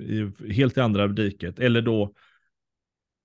är 0.00 0.52
helt 0.52 0.76
i 0.76 0.80
andra 0.80 1.08
diket. 1.08 1.58
Eller 1.58 1.82
då 1.82 2.02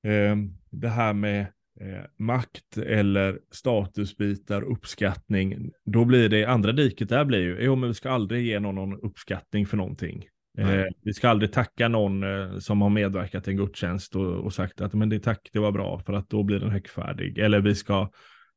eh, 0.03 0.35
det 0.69 0.89
här 0.89 1.13
med 1.13 1.41
eh, 1.81 2.03
makt 2.17 2.77
eller 2.77 3.39
statusbitar, 3.51 4.61
uppskattning. 4.61 5.71
Då 5.85 6.05
blir 6.05 6.29
det 6.29 6.45
andra 6.45 6.71
diket 6.71 7.09
där 7.09 7.25
blir 7.25 7.39
ju, 7.39 7.57
jo 7.61 7.75
men 7.75 7.89
vi 7.89 7.93
ska 7.93 8.09
aldrig 8.09 8.45
ge 8.45 8.59
någon, 8.59 8.75
någon 8.75 8.99
uppskattning 8.99 9.65
för 9.65 9.77
någonting. 9.77 10.25
Eh, 10.57 10.85
vi 11.01 11.13
ska 11.13 11.29
aldrig 11.29 11.53
tacka 11.53 11.87
någon 11.87 12.23
eh, 12.23 12.57
som 12.59 12.81
har 12.81 12.89
medverkat 12.89 13.47
i 13.47 13.51
en 13.51 13.57
gudstjänst 13.57 14.15
och, 14.15 14.33
och, 14.33 14.53
sagt 14.53 14.81
att 14.81 14.93
men 14.93 15.09
det 15.09 15.19
tack, 15.19 15.49
det 15.53 15.59
var 15.59 15.71
bra, 15.71 15.99
för 15.99 16.13
att 16.13 16.29
då 16.29 16.43
blir 16.43 16.59
den 16.59 16.69
högfärdig. 16.69 17.37
Eller 17.37 17.59
vi 17.59 17.75
ska... 17.75 18.09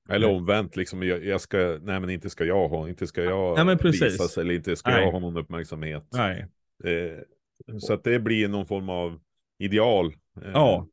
Eller 0.09 0.29
omvänt, 0.29 0.77
liksom, 0.77 1.03
jag, 1.03 1.25
jag, 1.25 1.41
ska, 1.41 1.79
nej 1.83 2.01
men 2.01 2.11
inte 2.11 2.31
ska 2.31 2.45
jag 2.45 2.69
ha, 2.69 2.89
inte 2.89 3.07
ska 3.07 3.23
jag 3.23 3.67
nej, 3.67 3.77
visas, 3.83 4.39
eller 4.39 4.55
inte 4.55 4.77
ska 4.77 4.91
nej. 4.91 5.05
jag 5.05 5.13
ha 5.13 5.19
någon 5.19 5.37
uppmärksamhet. 5.37 6.09
Nej. 6.13 6.47
Eh, 6.85 7.79
så 7.79 7.93
att 7.93 8.05
det 8.05 8.19
blir 8.19 8.49
någon 8.49 8.67
form 8.67 8.89
av 8.89 9.21
ideal. 9.59 10.07
Eh, 10.07 10.51
ja. 10.53 10.87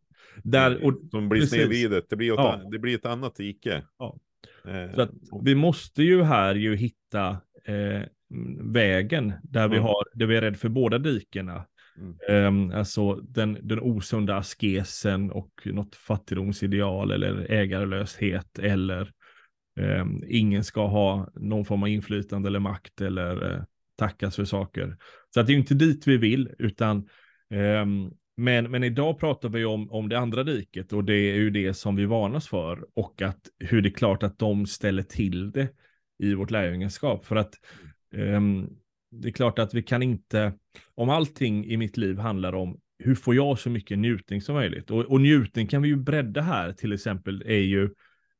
Där, 0.44 0.86
och, 0.86 0.94
som 1.12 1.30
blir 1.30 1.42
snedvridet, 1.42 2.10
det 2.10 2.16
blir, 2.16 2.28
ja. 2.28 2.62
det 2.72 2.80
blir 2.80 2.96
ett 2.96 3.06
annat 3.06 3.36
dike. 3.36 3.84
Ja. 4.00 4.20
Eh, 4.66 4.96
så 4.96 5.02
att 5.02 5.12
vi 5.44 5.56
måste 5.56 6.04
ju 6.04 6.24
här 6.24 6.56
ju 6.56 6.76
hitta 6.76 7.30
eh, 7.66 8.02
vägen 8.74 9.34
där 9.44 9.66
mm. 9.66 9.72
vi 9.72 9.78
har, 9.78 10.04
där 10.14 10.26
vi 10.26 10.36
är 10.36 10.42
rädda 10.42 10.58
för 10.58 10.70
båda 10.70 10.98
dikena. 10.98 11.66
Mm. 12.00 12.46
Um, 12.48 12.72
alltså 12.72 13.16
den, 13.16 13.58
den 13.62 13.80
osunda 13.80 14.36
askesen 14.36 15.32
och 15.32 15.52
något 15.66 15.96
fattigdomsideal 15.96 17.12
eller 17.12 17.52
ägarlöshet 17.52 18.60
eller 18.60 19.12
um, 19.80 20.24
ingen 20.28 20.64
ska 20.64 20.88
ha 20.88 21.32
någon 21.36 21.66
form 21.66 21.84
av 21.84 21.90
inflytande 21.90 22.48
eller 22.48 22.60
makt 22.60 23.02
eller 23.02 23.54
uh, 23.54 23.64
tackas 23.96 24.36
för 24.36 24.46
saker. 24.46 24.98
Så 25.34 25.40
att 25.40 25.48
det 25.48 25.54
är 25.54 25.58
inte 25.58 25.76
dit 25.76 26.08
vi 26.08 26.18
vill, 26.18 26.50
utan 26.58 27.08
um, 27.50 28.14
men, 28.38 28.72
men 28.72 28.84
idag 28.84 29.20
pratar 29.20 29.50
vi 29.50 29.66
om, 29.66 29.92
om 29.92 30.10
det 30.10 30.20
andra 30.20 30.44
diket 30.44 30.94
och 30.94 31.04
det 31.04 31.14
är 31.14 31.36
ju 31.36 31.50
det 31.50 31.74
som 31.74 31.96
vi 31.96 32.06
varnas 32.06 32.48
för 32.48 32.86
och 32.94 33.22
att 33.22 33.40
hur 33.60 33.82
det 33.82 33.90
är 33.90 33.94
klart 33.94 34.24
att 34.24 34.40
de 34.40 34.66
ställer 34.66 35.04
till 35.04 35.52
det 35.52 35.68
i 36.20 36.34
vårt 36.34 36.52
lärjungaskap. 36.52 37.26
För 37.26 37.36
att 37.36 37.54
um, 38.16 38.70
det 39.12 39.28
är 39.28 39.32
klart 39.32 39.60
att 39.60 39.74
vi 39.74 39.84
kan 39.84 40.04
inte, 40.04 40.54
om 40.96 41.10
allting 41.10 41.66
i 41.66 41.78
mitt 41.78 41.98
liv 41.98 42.18
handlar 42.18 42.54
om 42.54 42.80
hur 43.00 43.16
får 43.16 43.36
jag 43.36 43.60
så 43.60 43.70
mycket 43.70 44.00
njutning 44.00 44.42
som 44.42 44.56
möjligt? 44.56 44.92
Och, 44.92 45.06
och 45.06 45.22
njutning 45.22 45.68
kan 45.68 45.82
vi 45.82 45.88
ju 45.88 45.96
bredda 45.96 46.42
här, 46.42 46.74
till 46.74 46.94
exempel 46.94 47.44
är 47.46 47.60
ju 47.60 47.90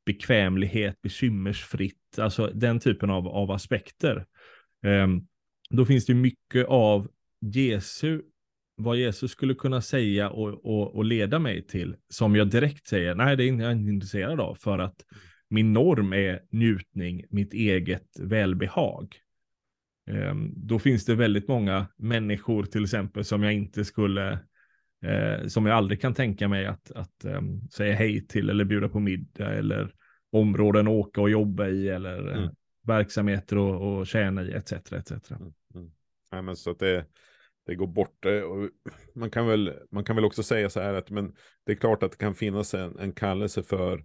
bekvämlighet, 0.06 1.02
bekymmersfritt, 1.02 2.18
alltså 2.18 2.46
den 2.54 2.80
typen 2.80 3.10
av, 3.10 3.28
av 3.28 3.50
aspekter. 3.50 4.26
Um, 4.86 5.26
då 5.70 5.84
finns 5.84 6.06
det 6.06 6.14
mycket 6.14 6.66
av 6.66 7.08
Jesu, 7.40 8.22
vad 8.76 8.96
Jesus 8.96 9.30
skulle 9.30 9.54
kunna 9.54 9.80
säga 9.80 10.30
och, 10.30 10.48
och, 10.48 10.96
och, 10.96 11.04
leda 11.04 11.38
mig 11.38 11.66
till, 11.66 11.96
som 12.08 12.36
jag 12.36 12.50
direkt 12.50 12.86
säger, 12.86 13.14
nej 13.14 13.36
det 13.36 13.44
är 13.44 13.60
jag 13.60 13.72
inte 13.72 13.90
intresserad 13.90 14.40
av, 14.40 14.54
för 14.54 14.78
att 14.78 15.04
min 15.48 15.72
norm 15.72 16.12
är 16.12 16.40
njutning, 16.50 17.24
mitt 17.30 17.54
eget 17.54 18.06
välbehag. 18.20 19.16
Um, 20.10 20.52
då 20.56 20.78
finns 20.78 21.04
det 21.04 21.14
väldigt 21.14 21.48
många 21.48 21.86
människor 21.96 22.62
till 22.62 22.84
exempel 22.84 23.24
som 23.24 23.42
jag 23.42 23.52
inte 23.52 23.84
skulle, 23.84 24.32
uh, 25.06 25.46
som 25.46 25.66
jag 25.66 25.76
aldrig 25.76 26.00
kan 26.00 26.14
tänka 26.14 26.48
mig 26.48 26.66
att, 26.66 26.90
att 26.90 27.24
um, 27.24 27.68
säga 27.68 27.94
hej 27.94 28.26
till 28.26 28.50
eller 28.50 28.64
bjuda 28.64 28.88
på 28.88 29.00
middag 29.00 29.52
eller 29.52 29.94
områden 30.32 30.86
att 30.86 30.92
åka 30.92 31.20
och 31.20 31.30
jobba 31.30 31.68
i 31.68 31.88
eller 31.88 32.18
mm. 32.18 32.42
uh, 32.42 32.50
verksamheter 32.86 33.58
och, 33.58 33.98
och 33.98 34.06
tjäna 34.06 34.42
i 34.42 34.52
etc. 34.52 34.72
etc. 34.72 35.30
Mm. 35.30 35.52
Mm. 35.74 35.90
Ja, 36.30 36.42
men 36.42 36.56
så 36.56 36.70
att 36.70 36.78
det, 36.78 37.04
det 37.66 37.74
går 37.74 37.86
bort. 37.86 38.24
Eh, 38.24 38.40
och 38.40 38.68
man, 39.14 39.30
kan 39.30 39.46
väl, 39.46 39.74
man 39.90 40.04
kan 40.04 40.16
väl 40.16 40.24
också 40.24 40.42
säga 40.42 40.70
så 40.70 40.80
här 40.80 40.94
att 40.94 41.10
men 41.10 41.34
det 41.66 41.72
är 41.72 41.76
klart 41.76 42.02
att 42.02 42.10
det 42.10 42.18
kan 42.18 42.34
finnas 42.34 42.74
en, 42.74 42.98
en 42.98 43.12
kallelse 43.12 43.62
för 43.62 43.92
eh, 43.92 44.04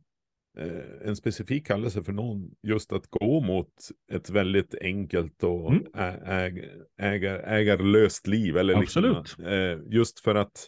en 1.06 1.16
specifik 1.16 1.68
kallelse 1.68 2.04
för 2.04 2.14
någon 2.14 2.52
just 2.64 2.92
att 2.92 3.08
gå 3.08 3.42
mot 3.42 3.74
ett 4.12 4.30
väldigt 4.30 4.76
enkelt 4.82 5.44
och 5.44 5.72
mm. 5.72 5.86
äg, 6.26 6.70
ägar, 6.98 7.40
ägarlöst 7.40 8.28
liv. 8.28 8.58
Eller 8.58 8.76
Absolut. 8.76 9.18
Liksom, 9.18 9.46
eh, 9.46 9.80
just 9.90 10.20
för 10.20 10.36
att, 10.36 10.68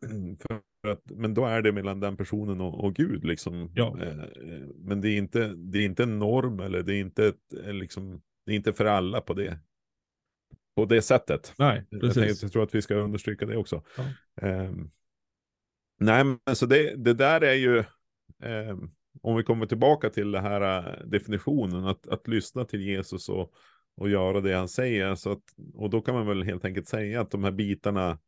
för 0.82 0.90
att, 0.90 1.02
men 1.10 1.34
då 1.34 1.46
är 1.46 1.62
det 1.62 1.72
mellan 1.72 2.00
den 2.00 2.16
personen 2.16 2.60
och, 2.60 2.84
och 2.84 2.94
Gud 2.94 3.24
liksom. 3.24 3.72
Ja. 3.74 4.02
Eh, 4.02 4.24
men 4.76 5.00
det 5.00 5.08
är, 5.08 5.18
inte, 5.18 5.48
det 5.48 5.78
är 5.78 5.84
inte 5.84 6.02
en 6.02 6.18
norm 6.18 6.60
eller 6.60 6.82
det 6.82 6.94
är 6.94 7.00
inte, 7.00 7.26
ett, 7.26 7.54
eh, 7.64 7.72
liksom, 7.72 8.22
det 8.46 8.52
är 8.52 8.56
inte 8.56 8.72
för 8.72 8.84
alla 8.84 9.20
på 9.20 9.34
det 9.34 9.58
på 10.76 10.84
det 10.84 11.02
sättet. 11.02 11.54
Nej, 11.58 11.86
precis. 11.90 12.16
Jag, 12.16 12.26
tänkte, 12.26 12.44
jag 12.44 12.52
tror 12.52 12.62
att 12.62 12.74
vi 12.74 12.82
ska 12.82 12.94
understryka 12.94 13.46
det 13.46 13.56
också. 13.56 13.82
Ja. 13.96 14.04
Um, 14.48 14.90
nej, 15.98 16.24
men 16.24 16.56
så 16.56 16.66
det, 16.66 16.96
det 16.96 17.14
där 17.14 17.40
är 17.40 17.54
ju, 17.54 17.84
um, 18.38 18.94
om 19.22 19.36
vi 19.36 19.42
kommer 19.42 19.66
tillbaka 19.66 20.10
till 20.10 20.32
den 20.32 20.42
här 20.42 20.88
uh, 20.88 21.06
definitionen, 21.06 21.84
att, 21.84 22.08
att 22.08 22.28
lyssna 22.28 22.64
till 22.64 22.80
Jesus 22.80 23.28
och, 23.28 23.52
och 23.96 24.10
göra 24.10 24.40
det 24.40 24.54
han 24.54 24.68
säger. 24.68 25.14
Så 25.14 25.32
att, 25.32 25.42
och 25.74 25.90
då 25.90 26.00
kan 26.00 26.14
man 26.14 26.26
väl 26.26 26.42
helt 26.42 26.64
enkelt 26.64 26.88
säga 26.88 27.20
att 27.20 27.30
de 27.30 27.44
här 27.44 27.50
bitarna, 27.50 28.18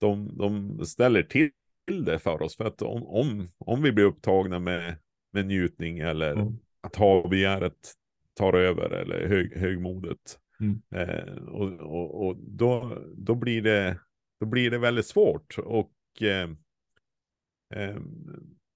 de, 0.00 0.36
de 0.38 0.78
ställer 0.86 1.22
till 1.22 1.50
det 2.04 2.18
för 2.18 2.42
oss. 2.42 2.56
För 2.56 2.64
att 2.64 2.82
om, 2.82 3.06
om, 3.06 3.48
om 3.58 3.82
vi 3.82 3.92
blir 3.92 4.04
upptagna 4.04 4.58
med, 4.58 4.96
med 5.32 5.46
njutning 5.46 5.98
eller 5.98 6.32
mm. 6.32 6.58
att 6.80 6.96
ha 6.96 7.28
begäret 7.28 7.92
tar 8.34 8.52
över 8.52 8.90
eller 8.90 9.28
hög, 9.28 9.56
högmodet, 9.56 10.38
Mm. 10.60 10.82
Eh, 10.90 11.34
och 11.34 11.80
och, 11.80 12.26
och 12.26 12.36
då, 12.36 12.98
då, 13.16 13.34
blir 13.34 13.62
det, 13.62 13.98
då 14.40 14.46
blir 14.46 14.70
det 14.70 14.78
väldigt 14.78 15.06
svårt. 15.06 15.58
Och 15.58 16.22
eh, 16.22 16.50
eh, 17.74 17.96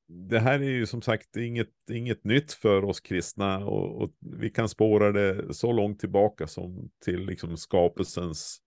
det 0.08 0.38
här 0.38 0.60
är 0.60 0.70
ju 0.70 0.86
som 0.86 1.02
sagt 1.02 1.36
inget, 1.36 1.90
inget 1.90 2.24
nytt 2.24 2.52
för 2.52 2.84
oss 2.84 3.00
kristna 3.00 3.58
och, 3.66 4.02
och, 4.02 4.10
vi 4.20 4.50
kan 4.50 4.68
spåra 4.68 5.12
det 5.12 5.54
så 5.54 5.72
långt 5.72 6.00
tillbaka 6.00 6.46
som 6.46 6.90
till 7.04 7.26
liksom 7.26 7.56
skapelsens 7.56 8.62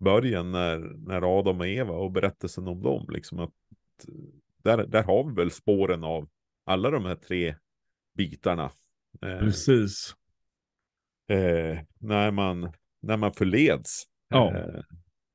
början 0.00 0.52
när, 0.52 0.78
när 0.78 1.38
Adam 1.38 1.60
och 1.60 1.66
Eva 1.66 1.92
och 1.92 2.12
berättelsen 2.12 2.68
om 2.68 2.82
dem. 2.82 3.06
Liksom 3.10 3.38
att, 3.38 3.52
där, 4.62 4.86
där 4.86 5.02
har 5.02 5.24
vi 5.24 5.34
väl 5.34 5.50
spåren 5.50 6.04
av 6.04 6.28
alla 6.64 6.90
de 6.90 7.04
här 7.04 7.16
tre 7.16 7.54
bitarna. 8.16 8.70
Eh, 9.22 9.38
Precis 9.38 10.14
eh, 11.28 11.78
när, 11.98 12.30
man, 12.30 12.72
när 13.02 13.16
man 13.16 13.32
förleds 13.32 14.04
ja. 14.28 14.56
eh, 14.56 14.80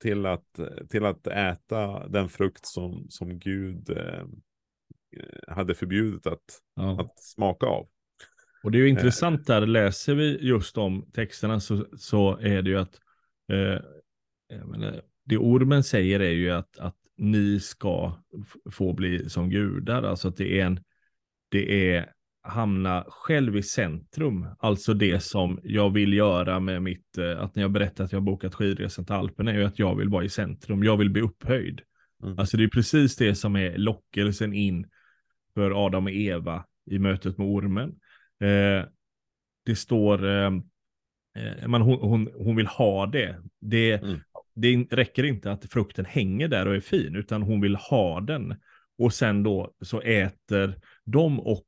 till, 0.01 0.25
att, 0.25 0.59
till 0.89 1.05
att 1.05 1.27
äta 1.27 2.07
den 2.07 2.29
frukt 2.29 2.65
som, 2.65 3.05
som 3.09 3.39
Gud 3.39 3.89
eh, 3.89 4.23
hade 5.47 5.75
förbjudit 5.75 6.27
att, 6.27 6.61
ja. 6.75 7.01
att 7.01 7.19
smaka 7.19 7.65
av. 7.65 7.87
Och 8.63 8.71
det 8.71 8.77
är 8.77 8.79
ju 8.79 8.89
intressant 8.89 9.47
där, 9.47 9.65
läser 9.65 10.15
vi 10.15 10.37
just 10.41 10.77
om 10.77 11.11
texterna 11.13 11.59
så, 11.59 11.85
så 11.97 12.37
är 12.37 12.61
det 12.61 12.69
ju 12.69 12.77
att 12.77 12.99
eh, 13.51 13.81
menar, 14.65 15.01
det 15.25 15.37
ormen 15.37 15.83
säger 15.83 16.19
är 16.19 16.31
ju 16.31 16.51
att, 16.51 16.79
att 16.79 16.95
ni 17.17 17.59
ska 17.59 18.13
få 18.71 18.93
bli 18.93 19.29
som 19.29 19.49
gudar, 19.49 20.03
alltså 20.03 20.27
att 20.27 20.37
det 20.37 20.59
är 20.59 20.65
en, 20.65 20.79
det 21.49 21.93
är 21.93 22.11
hamna 22.41 23.05
själv 23.07 23.57
i 23.57 23.63
centrum. 23.63 24.47
Alltså 24.59 24.93
det 24.93 25.23
som 25.23 25.59
jag 25.63 25.93
vill 25.93 26.13
göra 26.13 26.59
med 26.59 26.83
mitt, 26.83 27.17
eh, 27.17 27.39
att 27.39 27.55
när 27.55 27.63
jag 27.63 27.71
berättar 27.71 28.03
att 28.03 28.11
jag 28.11 28.19
har 28.19 28.25
bokat 28.25 28.55
skidresan 28.55 29.05
till 29.05 29.15
Alperna 29.15 29.51
är 29.51 29.57
ju 29.57 29.65
att 29.65 29.79
jag 29.79 29.95
vill 29.95 30.09
vara 30.09 30.23
i 30.23 30.29
centrum. 30.29 30.83
Jag 30.83 30.97
vill 30.97 31.09
bli 31.09 31.21
upphöjd. 31.21 31.81
Mm. 32.23 32.39
Alltså 32.39 32.57
det 32.57 32.63
är 32.63 32.67
precis 32.67 33.15
det 33.15 33.35
som 33.35 33.55
är 33.55 33.77
lockelsen 33.77 34.53
in 34.53 34.85
för 35.53 35.85
Adam 35.85 36.05
och 36.05 36.11
Eva 36.11 36.65
i 36.91 36.99
mötet 36.99 37.37
med 37.37 37.47
ormen. 37.47 37.89
Eh, 38.39 38.85
det 39.65 39.75
står, 39.75 40.25
eh, 40.25 40.51
eh 41.35 41.67
man, 41.67 41.81
hon, 41.81 41.99
hon, 42.01 42.29
hon, 42.35 42.55
vill 42.55 42.67
ha 42.67 43.05
det. 43.05 43.41
Det, 43.61 43.93
mm. 43.93 44.19
det 44.55 44.77
räcker 44.91 45.23
inte 45.23 45.51
att 45.51 45.65
frukten 45.65 46.05
hänger 46.05 46.47
där 46.47 46.67
och 46.67 46.75
är 46.75 46.79
fin, 46.79 47.15
utan 47.15 47.41
hon 47.41 47.61
vill 47.61 47.75
ha 47.75 48.21
den. 48.21 48.55
Och 48.97 49.13
sen 49.13 49.43
då 49.43 49.73
så 49.81 50.01
äter 50.01 50.75
de 51.05 51.39
och 51.39 51.67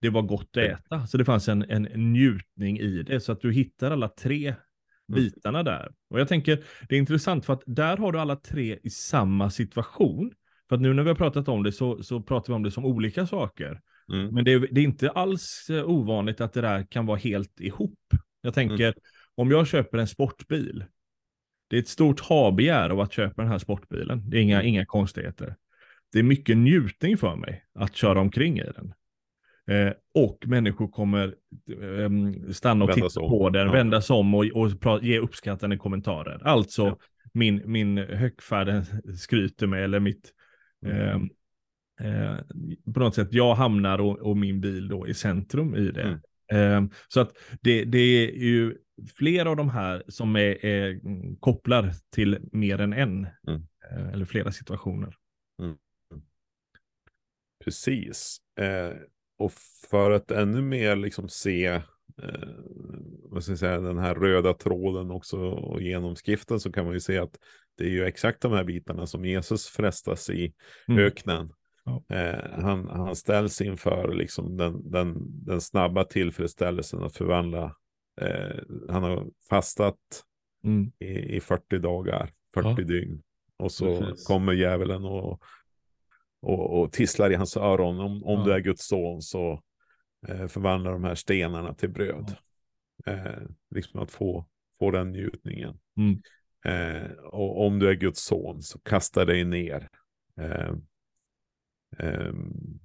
det 0.00 0.10
var 0.10 0.22
gott 0.22 0.56
att 0.56 0.56
äta. 0.56 1.06
Så 1.06 1.18
det 1.18 1.24
fanns 1.24 1.48
en, 1.48 1.62
en 1.70 2.12
njutning 2.12 2.78
i 2.78 3.02
det. 3.02 3.20
Så 3.20 3.32
att 3.32 3.40
du 3.40 3.52
hittar 3.52 3.90
alla 3.90 4.08
tre 4.08 4.46
mm. 4.48 4.56
bitarna 5.08 5.62
där. 5.62 5.92
Och 6.10 6.20
jag 6.20 6.28
tänker, 6.28 6.64
det 6.88 6.94
är 6.94 6.98
intressant 6.98 7.46
för 7.46 7.52
att 7.52 7.62
där 7.66 7.96
har 7.96 8.12
du 8.12 8.20
alla 8.20 8.36
tre 8.36 8.78
i 8.82 8.90
samma 8.90 9.50
situation. 9.50 10.32
För 10.68 10.76
att 10.76 10.82
nu 10.82 10.94
när 10.94 11.02
vi 11.02 11.08
har 11.08 11.16
pratat 11.16 11.48
om 11.48 11.62
det 11.62 11.72
så, 11.72 12.02
så 12.02 12.20
pratar 12.20 12.52
vi 12.52 12.56
om 12.56 12.62
det 12.62 12.70
som 12.70 12.84
olika 12.84 13.26
saker. 13.26 13.80
Mm. 14.12 14.34
Men 14.34 14.44
det 14.44 14.52
är, 14.52 14.68
det 14.70 14.80
är, 14.80 14.84
inte 14.84 15.10
alls 15.10 15.70
eh, 15.70 15.90
ovanligt 15.90 16.40
att 16.40 16.52
det 16.52 16.60
där 16.60 16.86
kan 16.90 17.06
vara 17.06 17.18
helt 17.18 17.60
ihop. 17.60 17.98
Jag 18.42 18.54
tänker, 18.54 18.84
mm. 18.84 18.94
om 19.34 19.50
jag 19.50 19.66
köper 19.66 19.98
en 19.98 20.06
sportbil, 20.06 20.84
det 21.70 21.76
är 21.76 21.80
ett 21.80 21.88
stort 21.88 22.20
ha-begär 22.20 22.90
av 22.90 23.00
att 23.00 23.12
köpa 23.12 23.42
den 23.42 23.50
här 23.50 23.58
sportbilen. 23.58 24.30
Det 24.30 24.36
är 24.36 24.40
inga, 24.40 24.56
mm. 24.56 24.68
inga 24.68 24.86
konstigheter. 24.86 25.56
Det 26.12 26.18
är 26.18 26.22
mycket 26.22 26.56
njutning 26.56 27.18
för 27.18 27.36
mig 27.36 27.64
att 27.74 27.96
köra 27.96 28.20
omkring 28.20 28.58
i 28.58 28.62
den. 28.62 28.94
Eh, 29.66 29.92
och 30.14 30.38
människor 30.46 30.88
kommer 30.88 31.34
um, 31.76 32.52
stanna 32.52 32.84
och 32.84 32.90
Vändas 32.90 33.14
titta 33.14 33.24
om. 33.24 33.30
på 33.30 33.50
den, 33.50 33.66
Ja. 33.66 33.72
vändas 33.72 34.10
om 34.10 34.34
och, 34.34 34.44
och 34.44 35.02
ge 35.02 35.18
uppskattande 35.18 35.76
kommentarer. 35.76 36.40
Alltså 36.44 36.82
Ja. 36.86 36.98
min, 37.32 37.62
min 37.64 37.98
högfärden 37.98 38.84
skryter 39.16 39.66
med 39.66 39.84
eller 39.84 40.00
mitt 40.00 40.32
Mm. 40.84 40.98
ehm, 41.00 41.30
eh, 42.00 42.92
på 42.94 43.00
något 43.00 43.14
sätt, 43.14 43.28
jag 43.32 43.54
hamnar 43.54 43.98
och, 43.98 44.18
och 44.18 44.36
min 44.36 44.60
bil 44.60 44.88
då 44.88 45.08
i 45.08 45.14
centrum 45.14 45.74
i 45.74 45.90
det. 45.90 46.02
Mm. 46.02 46.20
Ehm, 46.52 46.90
så 47.08 47.20
att 47.20 47.36
det, 47.60 47.84
det 47.84 47.98
är 47.98 48.32
ju 48.32 48.76
flera 49.16 49.50
av 49.50 49.56
de 49.56 49.70
här 49.70 50.02
som 50.08 50.36
är, 50.36 50.66
är 50.66 50.90
mm, 50.90 51.36
kopplar 51.36 51.92
till 52.10 52.38
mer 52.52 52.80
än 52.80 52.92
en. 52.92 53.26
Mm. 53.48 53.66
eh, 53.90 54.08
Eller 54.12 54.24
flera 54.24 54.52
situationer. 54.52 55.16
Precis. 57.64 58.38
Eh, 58.60 58.96
och 59.38 59.52
för 59.90 60.10
att 60.10 60.30
ännu 60.30 60.62
mer 60.62 60.96
liksom 60.96 61.28
se 61.28 61.66
eh, 61.66 61.82
vad 63.34 63.42
ska 63.42 63.52
jag 63.52 63.58
säga, 63.58 63.80
den 63.80 63.98
här 63.98 64.14
röda 64.14 64.54
tråden 64.54 65.10
också 65.10 65.38
och 65.40 65.82
genomskriften 65.82 66.60
så 66.60 66.72
kan 66.72 66.84
man 66.84 66.94
ju 66.94 67.00
se 67.00 67.18
att 67.18 67.38
det 67.78 67.84
är 67.84 67.88
ju 67.90 68.04
exakt 68.04 68.40
de 68.40 68.52
här 68.52 68.64
bitarna 68.64 69.06
som 69.06 69.24
Jesus 69.24 69.66
frestas 69.66 70.30
i 70.30 70.54
Mm. 70.88 71.04
öknen. 71.04 71.52
Ja. 71.84 72.04
Eh, 72.16 72.60
han, 72.62 72.88
han 72.88 73.16
ställs 73.16 73.60
inför 73.60 74.14
liksom 74.14 74.56
den, 74.56 74.90
den, 74.90 75.14
den 75.44 75.60
snabba 75.60 76.04
tillfredsställelsen 76.04 77.02
att 77.02 77.16
förvandla. 77.16 77.76
Eh, 78.20 78.56
han 78.88 79.02
har 79.02 79.26
fastat 79.50 79.98
Mm. 80.64 80.92
i, 80.98 81.36
i 81.36 81.40
40 81.40 81.78
dagar, 81.78 82.30
40 82.54 82.68
Ja. 82.68 82.74
dygn. 82.84 83.22
Och 83.56 83.72
så 83.72 84.00
Precis. 84.00 84.26
kommer 84.26 84.52
djävulen 84.52 85.04
och, 85.04 85.42
och, 86.42 86.80
och 86.80 86.92
tisslar 86.92 87.30
i 87.30 87.34
hans 87.34 87.56
öron. 87.56 88.00
Om, 88.00 88.24
om 88.24 88.38
Ja. 88.38 88.44
du 88.44 88.52
är 88.52 88.60
Guds 88.60 88.86
son 88.86 89.22
så 89.22 89.62
eh, 90.28 90.46
förvandla 90.46 90.90
de 90.90 91.04
här 91.04 91.14
stenarna 91.14 91.74
till 91.74 91.90
bröd. 91.90 92.36
Eh, 93.06 93.42
liksom 93.70 94.00
att 94.00 94.10
få, 94.10 94.46
få 94.78 94.90
den 94.90 95.10
njutningen. 95.12 95.78
Mm. 95.96 96.22
Eh, 96.64 97.10
och 97.12 97.66
om 97.66 97.78
du 97.78 97.88
är 97.88 97.94
Guds 97.94 98.20
son 98.24 98.62
så 98.62 98.78
kasta 98.78 99.24
dig 99.24 99.44
ner. 99.44 99.88
Eh, 100.40 100.70
eh, 101.98 102.32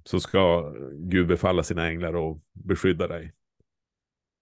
så 0.04 0.20
ska 0.20 0.72
Gud 0.92 1.26
befalla 1.26 1.62
sina 1.62 1.86
änglar 1.88 2.16
och 2.16 2.42
beskydda 2.52 3.08
dig. 3.08 3.32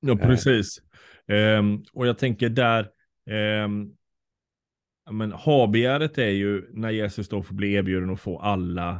Ja, 0.01 0.13
Eh. 0.13 0.19
precis. 0.27 0.83
Ehm, 1.27 1.83
och 1.93 2.07
jag 2.07 2.19
tänker 2.19 2.49
där, 2.49 2.91
ehm, 3.31 3.95
men 5.11 5.33
habegäret 5.33 6.19
är 6.19 6.31
ju 6.31 6.67
när 6.73 6.91
Jesus 6.91 7.29
då 7.29 7.43
får 7.43 7.55
bli 7.55 7.73
erbjuden 7.73 8.11
att 8.11 8.21
få 8.21 8.39
alla, 8.39 8.91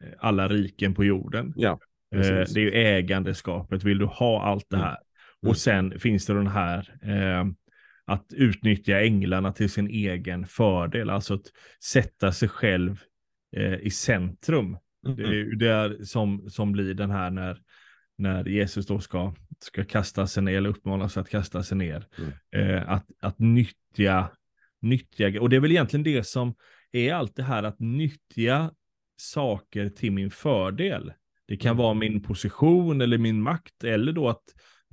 eh, 0.00 0.12
alla 0.18 0.48
riken 0.48 0.94
på 0.94 1.04
jorden. 1.04 1.52
Ja, 1.56 1.78
precis. 2.10 2.54
det 2.54 2.60
är 2.60 2.64
ju 2.64 2.72
ägandeskapet, 2.72 3.84
vill 3.84 3.98
du 3.98 4.04
ha 4.06 4.42
allt 4.42 4.66
det 4.70 4.76
Mm. 4.76 4.88
här? 4.88 4.98
Mm. 5.44 5.50
Och 5.50 5.56
sen 5.56 5.98
finns 6.00 6.26
det 6.26 6.34
den 6.34 6.46
här, 6.46 6.94
ehm, 7.02 7.54
att 8.04 8.26
utnyttja 8.32 9.00
änglarna 9.00 9.52
till 9.52 9.70
sin 9.70 9.88
egen 9.88 10.46
fördel, 10.46 11.10
alltså 11.10 11.34
att 11.34 11.46
sätta 11.84 12.32
sig 12.32 12.48
själv 12.48 13.00
eh, 13.56 13.74
i 13.74 13.90
centrum. 13.90 14.78
Det 15.16 15.22
är 15.22 15.42
Mm. 15.42 15.58
där 15.58 16.04
som, 16.04 16.50
som 16.50 16.72
blir 16.72 16.94
den 16.94 17.10
här 17.10 17.30
när, 17.30 17.58
när 18.18 18.44
Jesus 18.48 18.86
då 18.86 19.00
ska, 19.00 19.34
ska 19.60 19.84
kasta 19.84 20.26
sig 20.26 20.42
ner, 20.42 20.56
eller 20.56 20.70
uppmanas 20.70 21.16
att 21.16 21.28
kasta 21.28 21.62
sig 21.62 21.78
ner. 21.78 22.06
Mm. 22.18 22.32
Eh, 22.76 22.90
att, 22.90 23.06
att 23.20 23.38
nyttja, 23.38 24.28
nyttja, 24.80 25.40
och 25.40 25.48
det 25.50 25.56
är 25.56 25.60
väl 25.60 25.70
egentligen 25.70 26.04
det 26.04 26.26
som 26.26 26.54
är 26.92 27.14
allt 27.14 27.36
det 27.36 27.42
här 27.42 27.62
att 27.62 27.80
nyttja 27.80 28.70
saker 29.16 29.88
till 29.88 30.12
min 30.12 30.30
fördel. 30.30 31.12
Det 31.46 31.56
kan 31.56 31.76
vara 31.76 31.94
min 31.94 32.22
position 32.22 33.00
eller 33.00 33.18
min 33.18 33.42
makt, 33.42 33.84
eller 33.84 34.12
då 34.12 34.28
att 34.28 34.44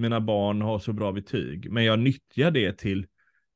mina 0.01 0.21
barn 0.21 0.61
har 0.61 0.79
så 0.79 0.93
bra 0.93 1.11
betyg, 1.11 1.71
men 1.71 1.83
jag 1.85 1.99
nyttjar 1.99 2.51
det 2.51 2.77
till 2.77 3.07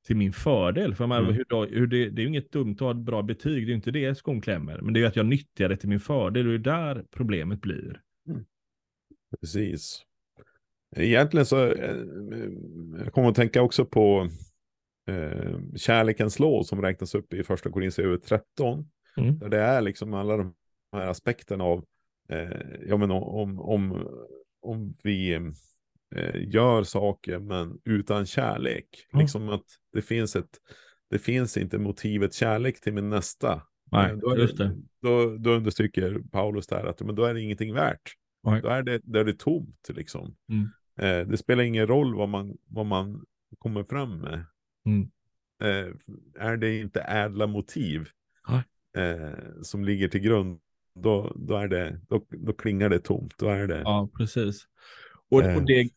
till 0.06 0.16
min 0.18 0.34
fördel. 0.34 0.96
För 0.96 1.08
menar, 1.08 1.22
Mm. 1.22 1.34
hur, 1.36 1.76
hur 1.76 1.88
det, 1.88 2.10
det 2.10 2.22
är 2.22 2.24
ju 2.24 2.28
inget 2.30 2.52
dumt 2.52 2.74
att 2.74 2.80
ha 2.80 2.92
ett 2.92 2.98
bra 2.98 3.22
betyg, 3.22 3.54
det 3.54 3.66
är 3.66 3.70
ju 3.70 3.76
inte 3.76 3.92
det 3.92 4.16
skon 4.16 4.42
klämmer. 4.42 4.82
Men 4.82 4.94
det 4.94 5.00
är 5.00 5.02
ju 5.02 5.08
att 5.08 5.16
jag 5.16 5.26
nyttjar 5.26 5.70
det 5.70 5.78
till 5.78 5.90
min 5.90 6.00
fördel, 6.00 6.48
och 6.48 6.60
det 6.60 6.72
är 6.72 6.94
där 6.94 7.06
problemet 7.12 7.62
blir. 7.62 8.02
Precis. 9.40 10.02
Egentligen 10.96 11.46
så, 11.46 11.66
eh, 11.66 11.96
jag 13.04 13.14
kommer 13.14 13.30
att 13.30 13.36
tänka 13.36 13.62
också 13.62 13.86
på 13.86 14.30
eh, 15.08 15.60
kärlekens 15.76 16.40
lov 16.40 16.64
som 16.64 16.82
räknas 16.82 17.16
upp 17.16 17.34
i 17.34 17.44
första 17.44 17.72
Korinthierbrevet 17.72 18.24
13. 18.24 18.90
Mm. 19.18 19.40
Där 19.40 19.50
det 19.50 19.60
är 19.60 19.82
liksom 19.82 20.14
alla 20.14 20.38
de 20.38 20.54
här 20.92 21.08
aspekterna 21.08 21.64
av, 21.64 21.86
eh, 22.30 22.50
ja 22.88 22.98
men 22.98 23.12
om, 23.12 23.60
om, 23.60 24.08
om 24.62 24.96
vi 25.04 25.40
gör 26.36 26.84
saker 26.84 27.40
men 27.40 27.80
utan 27.86 28.26
kärlek. 28.26 29.08
Mm. 29.14 29.22
Liksom 29.22 29.50
att 29.50 29.66
det 29.94 30.02
finns 30.02 30.36
ett, 30.36 30.60
det 31.10 31.20
finns 31.20 31.58
inte 31.58 31.78
motivet 31.78 32.34
kärlek 32.34 32.82
till 32.82 32.94
min 32.94 33.10
nästa. 33.10 33.62
Nej, 33.92 34.12
Eh, 34.12 34.18
då, 34.18 34.38
just 34.38 34.58
det. 34.58 34.76
Då, 35.02 35.38
då 35.38 35.52
understryker 35.52 36.22
Paulus 36.32 36.68
där 36.68 36.86
att 36.86 37.02
men 37.02 37.16
då 37.16 37.24
är 37.24 37.34
det 37.34 37.42
ingenting 37.42 37.74
värt. 37.74 38.14
Nej. 38.44 38.62
Då 38.62 38.68
är 38.68 38.84
det, 38.84 39.02
då 39.04 39.20
är 39.20 39.24
det 39.24 39.40
tomt 39.40 39.90
liksom. 39.90 40.36
Mm. 40.50 40.70
Eh, 41.00 41.28
det 41.28 41.38
spelar 41.38 41.64
ingen 41.64 41.88
roll 41.88 42.16
vad 42.16 42.30
man, 42.30 42.58
vad 42.68 42.86
man 42.86 43.26
kommer 43.58 43.84
fram 43.84 44.18
med. 44.22 44.46
Mm. 44.86 45.10
Eh, 45.64 45.94
är 46.40 46.58
det 46.58 46.80
inte 46.80 47.02
ädla 47.02 47.48
motiv 47.48 48.08
eh, 48.98 49.62
som 49.62 49.86
ligger 49.86 50.08
till 50.08 50.22
grund, 50.22 50.60
då, 50.96 51.34
då, 51.36 51.56
är 51.56 51.68
det, 51.68 52.00
då, 52.10 52.26
då 52.30 52.54
klingar 52.54 52.90
det 52.90 53.00
tomt. 53.00 53.34
Då 53.38 53.48
är 53.50 53.68
det, 53.68 53.82
Ja, 53.82 54.10
precis. 54.18 54.68
Och, 55.30 55.44
Eh. 55.44 55.58
och 55.58 55.66
det, 55.66 55.90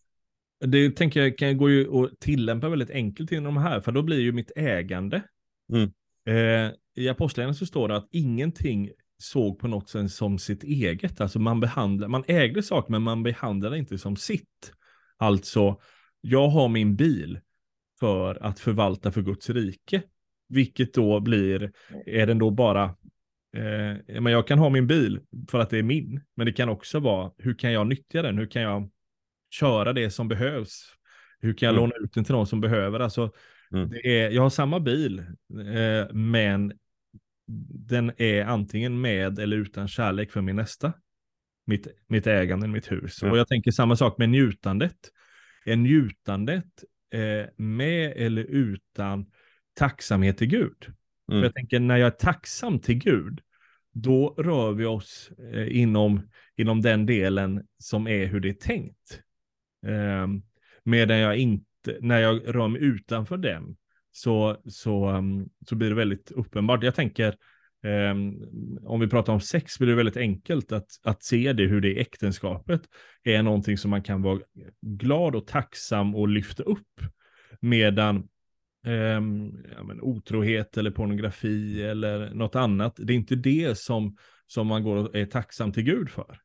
det 0.61 0.90
tänker 0.90 1.21
jag 1.21 1.38
kan 1.38 1.57
gå 1.57 1.71
ju 1.71 2.05
att 2.05 2.21
tillämpa 2.21 2.68
väldigt 2.68 2.90
enkelt 2.90 3.33
inom 3.33 3.44
de 3.44 3.57
här, 3.57 3.81
för 3.81 3.92
då 3.92 4.03
blir 4.03 4.21
ju 4.21 4.33
mitt 4.33 4.53
ägande. 4.57 5.23
Mm. 5.73 5.90
Eh, 6.27 6.73
I 6.94 7.09
Apostlagärningarna 7.09 7.55
så 7.55 7.66
står 7.66 7.88
det 7.88 7.97
att 7.97 8.09
ingenting 8.11 8.90
såg 9.18 9.59
på 9.59 9.68
något 9.68 9.88
sätt 9.88 10.11
som 10.11 10.38
sitt 10.38 10.64
eget. 10.64 11.21
Alltså 11.21 11.38
man 11.38 11.61
behandlar, 11.61 12.09
man 12.09 12.25
ägde 12.27 12.62
saker 12.62 12.90
men 12.90 13.03
man 13.03 13.23
behandlade 13.23 13.75
det 13.75 13.79
inte 13.79 13.99
som 13.99 14.16
sitt. 14.16 14.73
Alltså, 15.16 15.81
jag 16.21 16.49
har 16.49 16.68
min 16.68 16.97
bil 16.97 17.40
för 18.01 18.44
att 18.44 18.61
förvalta 18.61 19.12
för 19.12 19.23
Guds 19.23 19.51
rike. 19.51 20.03
Vilket 20.49 20.94
då 20.94 21.21
blir, 21.21 21.73
är 22.07 22.27
den 22.27 22.38
då 22.38 22.51
bara, 22.51 22.85
eh, 23.57 24.21
men 24.21 24.33
jag 24.33 24.47
kan 24.47 24.59
ha 24.59 24.68
min 24.68 24.87
bil 24.87 25.21
för 25.51 25.59
att 25.59 25.71
det 25.71 25.79
är 25.79 25.83
min. 25.83 26.21
Men 26.37 26.47
det 26.47 26.53
kan 26.53 26.68
också 26.68 27.01
vara, 27.01 27.33
hur 27.38 27.55
kan 27.55 27.73
jag 27.73 27.87
nyttja 27.87 28.23
den? 28.23 28.38
Hur 28.38 28.47
kan 28.47 28.62
jag 28.62 28.90
köra 29.50 29.92
det 29.92 30.11
som 30.11 30.28
behövs? 30.28 30.94
Hur 31.40 31.52
kan 31.54 31.66
jag 31.66 31.72
Mm. 31.72 31.80
låna 31.90 32.04
ut 32.04 32.12
den 32.14 32.24
till 32.24 32.34
någon 32.34 32.46
som 32.46 32.61
behöver? 32.61 33.00
Alltså, 33.00 33.32
Mm. 33.72 33.88
det 33.90 34.20
är, 34.20 34.30
jag 34.30 34.42
har 34.42 34.50
samma 34.50 34.80
bil, 34.80 35.18
eh, 35.74 36.14
men 36.14 36.72
den 37.88 38.12
är 38.16 38.44
antingen 38.44 39.00
med 39.00 39.38
eller 39.38 39.56
utan 39.56 39.88
kärlek 39.88 40.32
för 40.32 40.40
min 40.40 40.56
nästa. 40.56 40.92
Mitt, 41.66 41.87
mitt 42.06 42.26
ägande, 42.26 42.68
mitt 42.68 42.92
hus. 42.92 43.18
Ja. 43.22 43.30
Och 43.30 43.38
jag 43.38 43.48
tänker 43.48 43.70
samma 43.70 43.96
sak 43.96 44.18
med 44.18 44.28
njutandet. 44.28 44.96
Är 45.64 45.76
njutandet 45.76 46.84
eh, 47.14 47.46
med 47.56 48.12
eller 48.16 48.42
utan 48.44 49.26
tacksamhet 49.74 50.38
till 50.38 50.46
Gud? 50.48 50.84
För 51.26 51.32
Mm. 51.32 51.42
jag 51.44 51.54
tänker 51.54 51.80
när 51.80 51.96
jag 51.96 52.06
är 52.06 52.11
tacksam 52.11 52.78
till 52.78 52.94
Gud, 52.98 53.40
då 53.92 54.34
rör 54.38 54.72
vi 54.72 54.84
oss 54.84 55.30
eh, 55.52 55.76
inom, 55.78 56.30
inom 56.56 56.82
den 56.82 57.06
delen 57.06 57.66
som 57.78 58.06
är 58.08 58.26
hur 58.26 58.40
det 58.40 58.48
är 58.48 58.52
tänkt. 58.52 59.20
Ehm, 59.86 60.42
medan 60.82 61.18
jag 61.18 61.36
inte, 61.36 61.98
när 62.00 62.18
jag 62.20 62.54
rör 62.54 62.68
mig 62.68 62.82
utanför 62.82 63.36
den, 63.36 63.76
så, 64.10 64.56
så, 64.68 65.10
um, 65.10 65.48
så 65.68 65.76
blir 65.76 65.88
det 65.88 65.94
väldigt 65.94 66.30
uppenbart. 66.30 66.82
Jag 66.82 66.94
tänker, 66.94 67.34
um, 68.12 68.78
om 68.84 69.00
vi 69.00 69.08
pratar 69.08 69.32
om 69.32 69.40
sex, 69.40 69.78
blir 69.78 69.88
det 69.88 69.94
väldigt 69.94 70.16
enkelt 70.16 70.72
att, 70.72 70.86
att 71.04 71.22
se 71.22 71.52
det, 71.52 71.64
hur 71.64 71.80
det 71.80 72.00
äktenskapet 72.00 72.82
är 73.22 73.42
någonting 73.42 73.78
som 73.78 73.90
man 73.90 74.02
kan 74.02 74.22
vara 74.22 74.40
glad 74.80 75.36
och 75.36 75.46
tacksam 75.46 76.14
och 76.14 76.28
lyfta 76.28 76.62
upp. 76.62 77.00
Medan 77.60 78.16
um, 78.86 79.64
ja, 79.76 79.82
men 79.82 80.00
otrohet 80.00 80.76
eller 80.76 80.90
pornografi 80.90 81.82
eller 81.82 82.34
något 82.34 82.56
annat, 82.56 82.96
det 82.98 83.12
är 83.12 83.16
inte 83.16 83.36
det 83.36 83.78
som, 83.78 84.16
som 84.46 84.66
man 84.66 84.82
går 84.82 84.96
och 84.96 85.16
är 85.16 85.26
tacksam 85.26 85.72
till 85.72 85.82
Gud 85.84 86.10
för. 86.10 86.38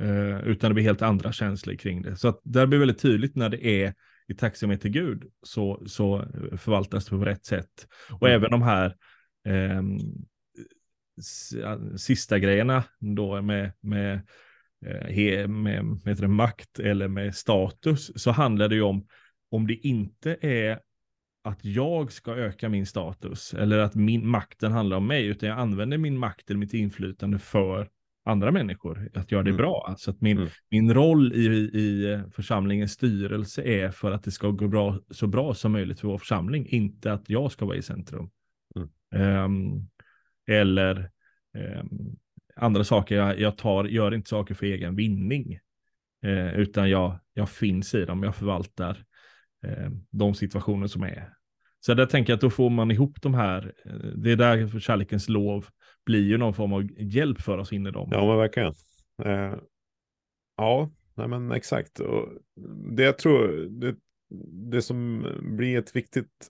Eh, 0.00 0.40
utan 0.40 0.70
det 0.70 0.74
blir 0.74 0.84
helt 0.84 1.02
andra 1.02 1.32
känslor 1.32 1.74
kring 1.74 2.02
det. 2.02 2.16
Så 2.16 2.28
att 2.28 2.40
där 2.44 2.66
blir 2.66 2.78
väldigt 2.78 2.98
tydligt 3.02 3.36
när 3.36 3.48
det 3.48 3.66
är 3.66 3.94
i 4.28 4.34
tacksamhet 4.34 4.80
till 4.80 4.90
Gud 4.90 5.24
så, 5.42 5.82
så 5.86 6.24
förvaltas 6.58 7.04
det 7.04 7.10
på 7.10 7.24
rätt 7.24 7.44
sätt. 7.44 7.86
Och 8.10 8.28
Mm. 8.28 8.36
även 8.36 8.50
de 8.50 8.62
här 8.62 8.96
ja, 11.62 11.78
sista 11.96 12.38
grejerna 12.38 12.84
då 12.98 13.42
med, 13.42 13.72
med, 13.80 14.14
eh, 14.86 15.48
med, 15.48 15.84
med 16.04 16.16
det, 16.16 16.28
makt 16.28 16.78
eller 16.78 17.08
med 17.08 17.34
status 17.34 18.22
så 18.22 18.30
handlar 18.30 18.68
det 18.68 18.74
ju 18.74 18.82
om 18.82 19.06
om 19.50 19.66
det 19.66 19.74
inte 19.74 20.36
är 20.40 20.80
att 21.44 21.64
jag 21.64 22.12
ska 22.12 22.34
öka 22.34 22.68
min 22.68 22.86
status 22.86 23.54
eller 23.54 23.78
att 23.78 23.94
min 23.94 24.28
makten 24.28 24.72
handlar 24.72 24.96
om 24.96 25.06
mig, 25.06 25.26
utan 25.26 25.48
jag 25.48 25.58
använder 25.58 25.98
min 25.98 26.18
makt 26.18 26.50
eller 26.50 26.58
mitt 26.58 26.74
inflytande 26.74 27.38
för 27.38 27.88
andra 28.24 28.50
människor 28.50 29.10
att 29.14 29.32
göra 29.32 29.42
det 29.42 29.50
Mm. 29.50 29.56
bra. 29.58 29.86
Alltså 29.88 30.10
att 30.10 30.20
min, 30.20 30.38
Mm. 30.38 30.48
min 30.70 30.94
roll 30.94 31.32
i, 31.32 31.46
i 31.78 32.22
församlingens 32.32 32.92
styrelse 32.92 33.62
är 33.62 33.90
för 33.90 34.10
att 34.12 34.24
det 34.24 34.30
ska 34.30 34.50
gå 34.50 34.68
bra, 34.68 34.98
så 35.10 35.26
bra 35.26 35.54
som 35.54 35.72
möjligt 35.72 36.00
för 36.00 36.08
vår 36.08 36.18
församling, 36.18 36.66
inte 36.66 37.12
att 37.12 37.30
jag 37.30 37.52
ska 37.52 37.64
vara 37.66 37.76
i 37.76 37.82
centrum. 37.82 38.30
Ehm, 39.14 39.88
eller 40.46 41.10
ehm, 41.58 41.88
andra 42.56 42.84
saker, 42.84 43.16
jag, 43.16 43.40
jag 43.40 43.56
tar, 43.58 43.84
gör 43.84 44.14
inte 44.14 44.28
saker 44.28 44.54
för 44.54 44.66
egen 44.66 44.96
vinning, 44.96 45.58
eh, 46.24 46.54
utan 46.54 46.90
jag, 46.90 47.18
jag 47.34 47.50
finns 47.50 47.94
i 47.94 48.04
dem, 48.04 48.22
jag 48.22 48.36
förvaltar 48.36 49.04
eh, 49.66 49.90
de 50.10 50.34
situationer 50.34 50.86
som 50.86 51.02
är. 51.02 51.32
Så 51.80 51.94
där 51.94 52.06
tänker 52.06 52.32
jag 52.32 52.36
att 52.36 52.40
då 52.40 52.50
får 52.50 52.70
man 52.70 52.90
ihop 52.90 53.22
de 53.22 53.34
här, 53.34 53.72
eh, 53.84 53.92
det 53.94 54.32
är 54.32 54.36
där 54.36 54.66
för 54.66 54.80
kärlekens 54.80 55.28
lov 55.28 55.66
blir 56.10 56.28
ju 56.28 56.38
någon 56.38 56.54
form 56.54 56.72
av 56.72 56.88
hjälp 56.96 57.40
för 57.40 57.58
oss 57.58 57.72
in 57.72 57.86
i 57.86 57.90
dem. 57.90 58.08
Ja, 58.12 58.26
men 58.26 58.36
verkligen. 58.36 58.74
Eh, 59.24 59.54
ja, 60.56 60.90
nej 61.14 61.28
men 61.28 61.52
exakt. 61.52 62.00
Och 62.00 62.28
det 62.96 63.02
jag 63.02 63.18
tror, 63.18 63.48
det, 63.70 63.96
det 64.70 64.82
som 64.82 65.26
blir 65.42 65.78
ett 65.78 65.96
viktigt 65.96 66.48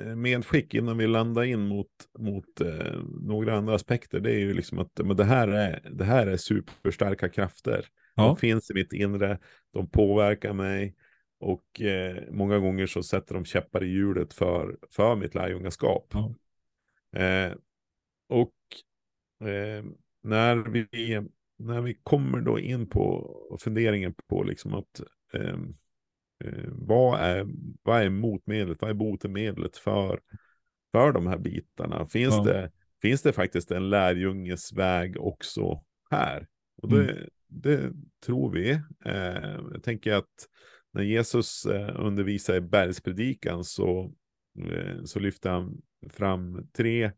eh, 0.00 0.16
medskick 0.16 0.74
innan 0.74 0.98
vi 0.98 1.06
landar 1.06 1.42
in 1.42 1.60
mot, 1.60 1.88
mot 2.18 2.60
eh, 2.60 3.00
några 3.20 3.56
andra 3.56 3.74
aspekter, 3.74 4.20
det 4.20 4.30
är 4.30 4.38
ju 4.38 4.54
liksom 4.54 4.78
att 4.78 5.00
men 5.04 5.16
det, 5.16 5.24
här 5.24 5.48
är, 5.48 5.90
det 5.90 6.04
här 6.04 6.26
är 6.26 6.36
superstarka 6.36 7.28
krafter. 7.28 7.86
Ja. 8.14 8.26
De 8.26 8.36
finns 8.36 8.70
i 8.70 8.74
mitt 8.74 8.92
inre, 8.92 9.38
de 9.72 9.90
påverkar 9.90 10.52
mig 10.52 10.94
och 11.40 11.80
eh, 11.80 12.16
många 12.30 12.58
gånger 12.58 12.86
så 12.86 13.02
sätter 13.02 13.34
de 13.34 13.44
käppar 13.44 13.84
i 13.84 13.86
hjulet 13.86 14.34
för, 14.34 14.76
för 14.90 15.16
mitt 15.16 15.34
lärjungaskap. 15.34 16.06
Ja. 16.12 16.34
Eh, 17.20 17.52
och 18.28 18.54
eh, 19.48 19.84
när, 20.22 20.56
vi, 20.56 21.20
när 21.58 21.80
vi 21.80 21.94
kommer 22.02 22.40
då 22.40 22.58
in 22.58 22.86
på 22.86 23.30
funderingen 23.60 24.14
på 24.28 24.42
liksom 24.42 24.74
att 24.74 25.00
eh, 25.32 25.58
eh, 26.44 26.68
vad, 26.68 27.20
är, 27.20 27.46
vad 27.82 28.02
är 28.02 28.10
motmedlet, 28.10 28.80
vad 28.80 28.90
är 28.90 28.94
botemedlet 28.94 29.76
för, 29.76 30.20
för 30.92 31.12
de 31.12 31.26
här 31.26 31.38
bitarna? 31.38 32.06
Finns, 32.06 32.34
Ja. 32.34 32.42
det, 32.44 32.70
finns 33.02 33.22
det 33.22 33.32
faktiskt 33.32 33.70
en 33.70 33.90
lärjunges 33.90 34.72
väg 34.72 35.20
också 35.20 35.82
här? 36.10 36.46
Och 36.82 36.88
det, 36.88 37.02
Mm. 37.12 37.28
det 37.48 37.92
tror 38.26 38.50
vi. 38.52 38.70
Eh, 39.04 39.60
jag 39.72 39.82
tänker 39.82 40.12
att 40.12 40.48
när 40.92 41.02
Jesus 41.02 41.66
eh, 41.66 42.00
undervisar 42.00 42.54
i 42.54 42.60
bergspredikan 42.60 43.64
så, 43.64 44.14
eh, 44.58 45.04
så 45.04 45.18
lyfter 45.18 45.50
han 45.50 45.82
fram 46.10 46.68
tre, 46.76 47.12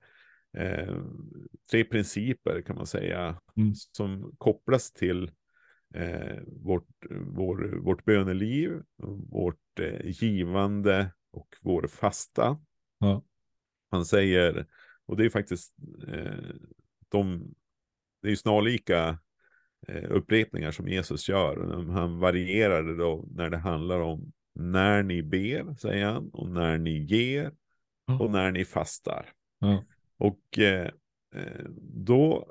eh, 0.54 0.96
tre 1.70 1.84
principer 1.84 2.62
kan 2.62 2.76
man 2.76 2.86
säga 2.86 3.40
Mm. 3.56 3.74
som 3.74 4.34
kopplas 4.38 4.92
till 4.92 5.30
eh, 5.94 6.38
vårt, 6.46 6.88
vår, 7.26 7.80
vårt 7.82 8.04
böneliv, 8.04 8.82
vårt 9.30 9.80
eh, 9.80 10.10
givande 10.22 11.12
och 11.30 11.48
vår 11.60 11.86
fasta. 11.86 12.58
Ja. 12.98 13.22
Han 13.90 14.04
säger, 14.04 14.66
och 15.06 15.16
det 15.16 15.24
är 15.24 15.30
faktiskt 15.30 15.74
eh, 16.08 16.54
de, 17.08 17.54
det 18.22 18.28
är 18.28 18.30
ju 18.30 18.36
snarlika 18.36 19.18
eh, 19.88 20.10
upprepningar 20.10 20.70
som 20.70 20.88
Jesus 20.88 21.28
gör. 21.28 21.84
Han 21.92 22.18
varierar 22.18 22.82
det 22.82 22.96
då 22.96 23.28
när 23.30 23.50
det 23.50 23.58
handlar 23.58 24.00
om 24.00 24.32
när 24.54 25.02
ni 25.02 25.22
ber, 25.22 25.74
säger 25.74 26.06
han, 26.06 26.30
och 26.30 26.48
när 26.50 26.78
ni 26.78 26.98
ger 26.98 27.52
och 28.20 28.30
när 28.30 28.50
ni 28.52 28.64
fastar. 28.64 29.26
Ja. 29.58 29.84
Och 30.18 30.58
eh, 30.58 30.90
eh, 31.34 31.64
då, 31.80 32.48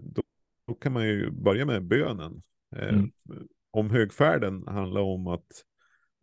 då, 0.00 0.22
då 0.66 0.74
kan 0.74 0.92
man 0.92 1.06
ju 1.06 1.30
börja 1.30 1.66
med 1.66 1.84
bönen. 1.84 2.42
Eh, 2.76 2.88
Mm. 2.88 3.10
Om 3.76 3.90
högfärden 3.90 4.66
handlar 4.68 5.00
om 5.00 5.26
att, 5.26 5.64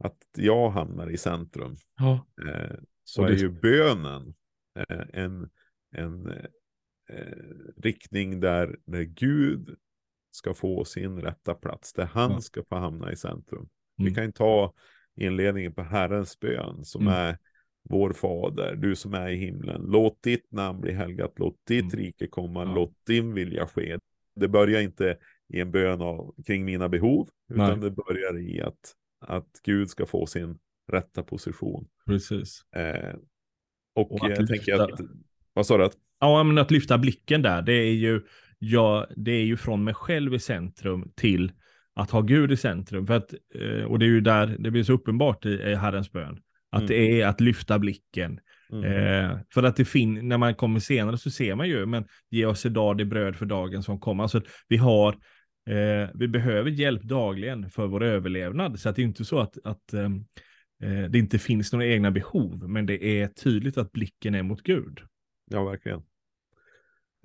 att 0.03 0.17
jag 0.37 0.69
hamnar 0.69 1.09
i 1.09 1.17
centrum, 1.17 1.75
Ja. 1.97 2.25
eh, 2.47 2.75
så 3.03 3.21
Och 3.21 3.27
är 3.27 3.33
det- 3.33 3.39
ju 3.39 3.49
bönen 3.49 4.33
eh, 4.79 5.05
en, 5.13 5.49
en 5.95 6.27
eh, 7.09 7.45
riktning 7.77 8.39
där, 8.39 8.79
där 8.85 9.01
Gud 9.03 9.75
ska 10.31 10.53
få 10.53 10.85
sin 10.85 11.21
rätta 11.21 11.53
plats, 11.53 11.93
där 11.93 12.05
han 12.05 12.31
Ja. 12.31 12.41
ska 12.41 12.63
få 12.63 12.75
hamna 12.75 13.11
i 13.11 13.15
centrum. 13.15 13.59
Mm. 13.59 13.69
Vi 14.09 14.15
kan 14.15 14.33
ta 14.33 14.73
inledningen 15.15 15.73
på 15.73 15.81
Herrens 15.83 16.39
bön 16.39 16.85
som 16.85 17.01
Mm. 17.01 17.13
är 17.13 17.37
vår 17.89 18.13
fader, 18.13 18.75
du 18.75 18.95
som 18.95 19.13
är 19.13 19.29
i 19.29 19.35
himlen. 19.35 19.81
Låt 19.87 20.23
ditt 20.23 20.51
namn 20.51 20.81
bli 20.81 20.91
helgat, 20.93 21.33
låt 21.35 21.55
ditt 21.67 21.93
Mm. 21.93 22.05
rike 22.05 22.27
komma, 22.27 22.63
Ja. 22.63 22.73
låt 22.75 22.93
din 23.07 23.33
vilja 23.33 23.67
ske. 23.67 23.97
Det 24.35 24.47
börjar 24.47 24.81
inte 24.81 25.17
i 25.53 25.59
en 25.59 25.71
bön 25.71 26.01
av, 26.01 26.33
kring 26.47 26.65
mina 26.65 26.89
behov, 26.89 27.29
utan 27.53 27.79
Nej. 27.79 27.89
det 27.89 27.95
börjar 27.95 28.39
i 28.39 28.61
att, 28.61 28.95
att 29.25 29.49
Gud 29.63 29.89
ska 29.89 30.05
få 30.05 30.25
sin 30.25 30.57
rätta 30.91 31.23
position. 31.23 31.87
Precis. 32.05 32.61
Eh, 32.75 33.15
och 33.95 34.11
Och 34.11 34.25
att 34.25 34.37
jag 34.39 34.49
lyfta- 34.51 34.83
att, 34.83 34.99
vad 35.53 35.65
sa 35.65 35.77
du? 35.77 35.83
Att, 35.85 35.97
Ja, 36.19 36.43
men 36.43 36.57
att 36.57 36.71
lyfta 36.71 36.97
blicken 36.97 37.41
där, 37.41 37.61
det 37.61 37.73
är 37.73 37.93
ju, 37.93 38.21
ja, 38.59 39.07
det 39.15 39.31
är 39.31 39.43
ju 39.43 39.57
från 39.57 39.83
mig 39.83 39.93
själv 39.93 40.33
i 40.33 40.39
centrum 40.39 41.11
till 41.15 41.51
att 41.93 42.11
ha 42.11 42.21
Gud 42.21 42.51
i 42.51 42.57
centrum. 42.57 43.07
För 43.07 43.13
att, 43.13 43.33
eh, 43.55 43.83
och 43.83 43.99
det 43.99 44.05
är 44.05 44.09
ju 44.09 44.21
där 44.21 44.55
det 44.59 44.71
blir 44.71 44.83
så 44.83 44.93
uppenbart 44.93 45.45
i, 45.45 45.49
i 45.49 45.75
Herrens 45.75 46.11
bön. 46.11 46.39
Att 46.71 46.81
Mm. 46.81 46.87
det 46.89 47.21
är 47.21 47.27
att 47.27 47.41
lyfta 47.41 47.79
blicken. 47.79 48.39
mm, 48.71 48.83
Eh, 48.83 49.39
för 49.53 49.63
att 49.63 49.75
det 49.75 49.85
fin- 49.85 50.27
när 50.27 50.37
man 50.37 50.55
kommer 50.55 50.79
senare 50.79 51.17
så 51.17 51.31
ser 51.31 51.55
man 51.55 51.69
ju, 51.69 51.85
men 51.85 52.05
ge 52.29 52.45
oss 52.45 52.65
idag 52.65 52.97
det 52.97 53.05
bröd 53.05 53.35
för 53.35 53.45
dagen 53.45 53.83
som 53.83 53.99
kommer. 53.99 54.23
Alltså 54.23 54.41
vi 54.67 54.77
har, 54.77 55.13
eh, 55.69 56.09
vi 56.13 56.27
behöver 56.27 56.69
hjälp 56.69 57.01
dagligen 57.03 57.69
för 57.69 57.87
vår 57.87 58.03
överlevnad. 58.03 58.79
Så 58.79 58.89
att 58.89 58.95
det 58.95 59.01
är 59.01 59.03
inte 59.03 59.25
så 59.25 59.39
att, 59.39 59.57
att 59.63 59.93
ehm, 59.93 60.25
eh, 60.83 61.03
det 61.09 61.17
inte 61.19 61.39
finns 61.39 61.73
några 61.73 61.85
egna 61.85 62.11
behov, 62.11 62.69
men 62.69 62.85
det 62.85 63.03
är 63.21 63.27
tydligt 63.27 63.77
att 63.77 63.91
blicken 63.91 64.35
är 64.35 64.43
mot 64.43 64.61
Gud. 64.63 64.99
ja, 65.51 65.63
verkligen. 65.63 66.01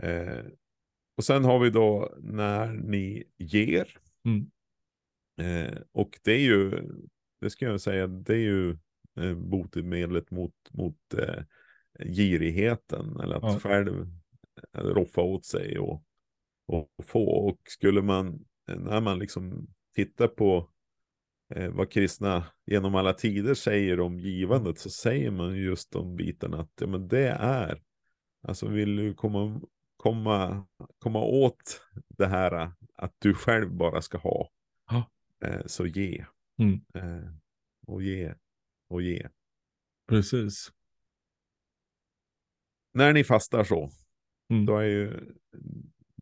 Eh, 0.03 0.45
och 1.17 1.25
sen 1.25 1.45
har 1.45 1.59
vi 1.59 1.71
då 1.71 2.17
när 2.21 2.73
ni 2.73 3.25
ger. 3.39 3.87
Mm. 4.25 4.51
Eh, 5.41 5.79
och 5.93 6.11
det 6.25 6.33
är 6.33 6.41
ju, 6.41 6.71
det 7.41 7.51
ska 7.51 7.65
jag 7.65 7.81
säga, 7.81 8.07
det 8.07 8.33
är 8.35 8.39
ju 8.39 8.77
eh, 9.17 9.35
botemedlet 9.35 10.31
mot, 10.31 10.55
mot 10.73 11.15
eh, 11.19 11.43
girigheten. 12.07 13.21
Eller 13.21 13.35
att 13.37 13.43
Ja. 13.43 13.59
själv 13.61 14.11
eh, 14.73 14.81
roffa 14.81 15.21
åt 15.21 15.45
sig 15.45 15.79
och, 15.79 16.05
och 16.67 16.91
få. 17.05 17.25
Och 17.25 17.59
skulle 17.69 18.03
man, 18.03 18.45
eh, 18.69 18.79
när 18.79 19.01
man 19.01 19.19
liksom 19.19 19.67
tittar 19.95 20.29
på 20.29 20.71
eh, 21.55 21.71
vad 21.71 21.91
kristna 21.91 22.45
genom 22.67 22.95
alla 22.95 23.13
tider 23.13 23.55
säger 23.55 24.01
om 24.01 24.21
givandet 24.21 24.79
så 24.79 24.91
säger 24.91 25.31
man 25.31 25.55
ju 25.57 25.65
just 25.65 25.93
de 25.93 26.17
bitarna 26.17 26.61
att 26.61 26.73
ja, 26.81 26.87
men 26.87 27.09
det 27.09 27.29
är, 27.29 27.83
alltså 28.43 28.69
vill 28.69 28.97
du 28.97 29.15
komma, 29.15 29.61
komma, 29.97 30.67
komma 30.99 31.23
åt 31.23 31.81
det 32.09 32.27
här 32.27 32.73
att 32.95 33.15
du 33.19 33.35
själv 33.35 33.71
bara 33.75 34.03
ska 34.03 34.19
ha, 34.19 34.51
Ja. 34.91 35.11
eh, 35.45 35.61
så 35.67 35.87
ge. 35.87 36.25
Mm. 36.59 36.81
Eh, 36.95 37.31
och 37.87 38.03
ge 38.03 38.35
och 38.89 39.03
ge. 39.03 39.29
Precis. 40.09 40.73
När 42.95 43.13
ni 43.13 43.25
fastar 43.25 43.65
så, 43.65 43.91
Mm. 44.51 44.67
då, 44.67 44.77
är 44.79 44.85
ju, 44.85 45.21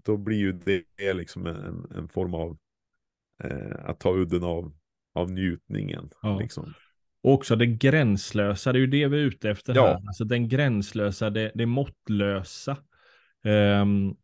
då 0.04 0.16
blir 0.16 0.36
ju 0.36 0.52
det 0.96 1.14
liksom 1.14 1.46
en, 1.46 1.86
en 1.96 2.08
form 2.08 2.34
av 2.34 2.58
eh, 3.44 3.84
att 3.84 4.00
ta 4.00 4.14
udden 4.14 4.42
av, 4.44 4.76
av 5.12 5.30
njutningen. 5.30 6.10
Ja. 6.22 6.38
Liksom. 6.38 6.74
Och 7.22 7.32
också 7.32 7.56
det 7.56 7.66
gränslösa, 7.66 8.72
det 8.72 8.78
är 8.78 8.80
ju 8.80 8.86
det 8.86 9.08
vi 9.08 9.16
är 9.16 9.22
ute 9.22 9.50
efter 9.50 9.74
Ja. 9.74 9.86
här. 9.86 9.94
Alltså 10.06 10.24
den 10.24 10.48
gränslösa, 10.48 11.30
det, 11.30 11.52
det 11.54 11.66
måttlösa. 11.66 12.76
ehm, 13.42 14.16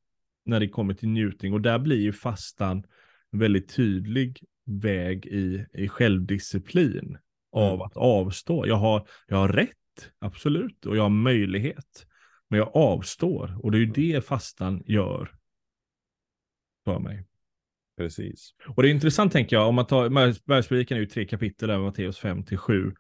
när 0.44 0.61
det 0.61 0.68
kommer 0.68 0.94
till 0.94 1.09
njutning. 1.09 1.53
Och 1.53 1.61
där 1.61 1.79
blir 1.79 2.00
ju 2.00 2.12
fastan 2.12 2.85
en 3.33 3.38
väldigt 3.38 3.74
tydlig 3.76 4.44
väg 4.64 5.26
i, 5.26 5.66
i 5.72 5.88
självdisciplin. 5.88 7.18
Av 7.52 7.74
Mm. 7.74 7.80
att 7.80 7.96
avstå. 7.96 8.66
Jag 8.66 8.76
har, 8.76 9.06
jag 9.26 9.36
har 9.36 9.48
rätt, 9.48 10.10
absolut. 10.18 10.86
Och 10.86 10.96
jag 10.96 11.02
har 11.02 11.10
möjlighet. 11.10 12.06
Men 12.48 12.58
jag 12.58 12.70
avstår. 12.74 13.58
Och 13.64 13.70
det 13.70 13.78
är 13.78 13.80
ju 13.80 13.86
det 13.86 14.24
fastan 14.26 14.82
gör. 14.86 15.34
För 16.84 16.98
mig. 16.98 17.26
Precis. 17.96 18.54
Och 18.76 18.82
det 18.82 18.88
är 18.88 18.90
intressant 18.90 19.32
tänker 19.32 19.56
jag, 19.56 19.68
om 19.68 19.74
man 19.74 19.86
tar, 19.86 20.08
Bergspredikan 20.46 20.96
är 20.96 21.00
ju 21.00 21.06
tre 21.06 21.24
kapitel 21.24 21.68
där, 21.68 21.78
Matteus 21.78 22.18
5 22.18 22.44
till 22.44 22.58
7. 22.58 22.94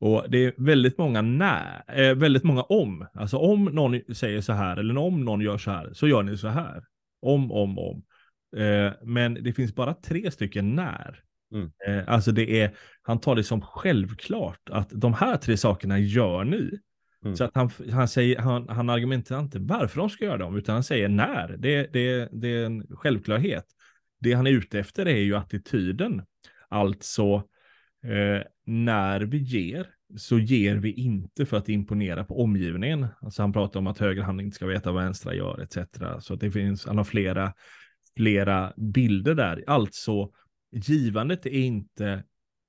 Och 0.00 0.24
det 0.28 0.44
är 0.44 0.54
väldigt 0.56 0.98
många 0.98 1.22
när, 1.22 1.84
eh, 1.88 2.14
väldigt 2.14 2.44
många 2.44 2.62
om. 2.62 3.06
Alltså 3.14 3.36
om 3.36 3.64
någon 3.64 4.14
säger 4.14 4.40
så 4.40 4.52
här, 4.52 4.76
eller 4.76 4.98
om 4.98 5.24
någon 5.24 5.40
gör 5.40 5.58
så 5.58 5.70
här, 5.70 5.92
så 5.92 6.08
gör 6.08 6.22
ni 6.22 6.36
så 6.36 6.48
här. 6.48 6.84
Om, 7.20 7.52
om, 7.52 7.78
om. 7.78 8.04
Eh, 8.56 8.92
men 9.02 9.34
det 9.34 9.52
finns 9.52 9.74
bara 9.74 9.94
tre 9.94 10.30
stycken 10.30 10.74
när. 10.74 11.22
Mm. 11.52 11.70
Eh, 11.86 12.12
alltså 12.14 12.32
det 12.32 12.60
är, 12.60 12.76
han 13.02 13.20
tar 13.20 13.36
det 13.36 13.44
som 13.44 13.60
självklart 13.60 14.70
att 14.70 14.90
de 14.90 15.14
här 15.14 15.36
tre 15.36 15.56
sakerna 15.56 15.98
gör 15.98 16.44
ni. 16.44 16.78
Mm. 17.24 17.36
Så 17.36 17.44
att 17.44 17.50
han, 17.54 17.70
han, 17.92 18.08
säger, 18.08 18.38
han, 18.38 18.68
han 18.68 18.90
argumenterar 18.90 19.40
inte 19.40 19.58
varför 19.58 20.00
de 20.00 20.10
ska 20.10 20.24
göra 20.24 20.36
dem, 20.36 20.56
utan 20.56 20.72
han 20.72 20.84
säger 20.84 21.08
när. 21.08 21.56
Det, 21.58 21.92
det, 21.92 22.28
det 22.32 22.48
är 22.48 22.66
en 22.66 22.86
självklarhet. 22.90 23.64
Det 24.20 24.32
han 24.32 24.46
är 24.46 24.50
ute 24.50 24.78
efter 24.78 25.06
är 25.06 25.20
ju 25.20 25.36
attityden. 25.36 26.22
Alltså, 26.68 27.34
eh, 28.04 28.42
när 28.66 29.20
vi 29.20 29.38
ger 29.38 29.86
så 30.16 30.38
ger 30.38 30.76
vi 30.76 30.92
inte 30.92 31.46
för 31.46 31.56
att 31.56 31.68
imponera 31.68 32.24
på 32.24 32.42
omgivningen. 32.42 33.06
Alltså 33.20 33.42
han 33.42 33.52
pratar 33.52 33.80
om 33.80 33.86
att 33.86 33.98
höger 33.98 34.22
hand 34.22 34.40
inte 34.40 34.54
ska 34.54 34.66
veta 34.66 34.92
vad 34.92 35.04
vänstra 35.04 35.34
gör 35.34 35.60
etc. 35.60 35.78
Så 36.20 36.34
det 36.34 36.50
finns, 36.50 36.86
han 36.86 36.96
har 36.96 37.04
flera, 37.04 37.52
flera 38.16 38.72
bilder 38.76 39.34
där. 39.34 39.64
Alltså, 39.66 40.30
givandet 40.76 41.46
är 41.46 41.50
inte, 41.50 42.24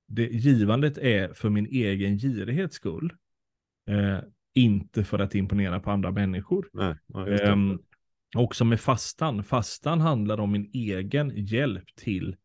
det, 0.08 0.24
givandet 0.24 0.98
är 0.98 1.34
för 1.34 1.50
min 1.50 1.66
egen 1.66 2.18
girighets 2.18 2.76
skull. 2.76 3.14
Eh, 3.90 4.20
inte 4.54 5.04
för 5.04 5.20
att 5.20 5.36
imponera 5.36 5.80
på 5.80 5.92
andra 5.92 6.12
människor. 6.12 6.70
Nej, 6.74 6.96
eh, 7.42 7.56
också 8.36 8.66
med 8.66 8.82
fastan. 8.82 9.44
Fastan 9.44 10.02
handlar 10.02 10.40
om 10.40 10.52
min 10.52 10.70
egen 10.74 11.32
hjälp 11.36 11.96
till 11.96 12.36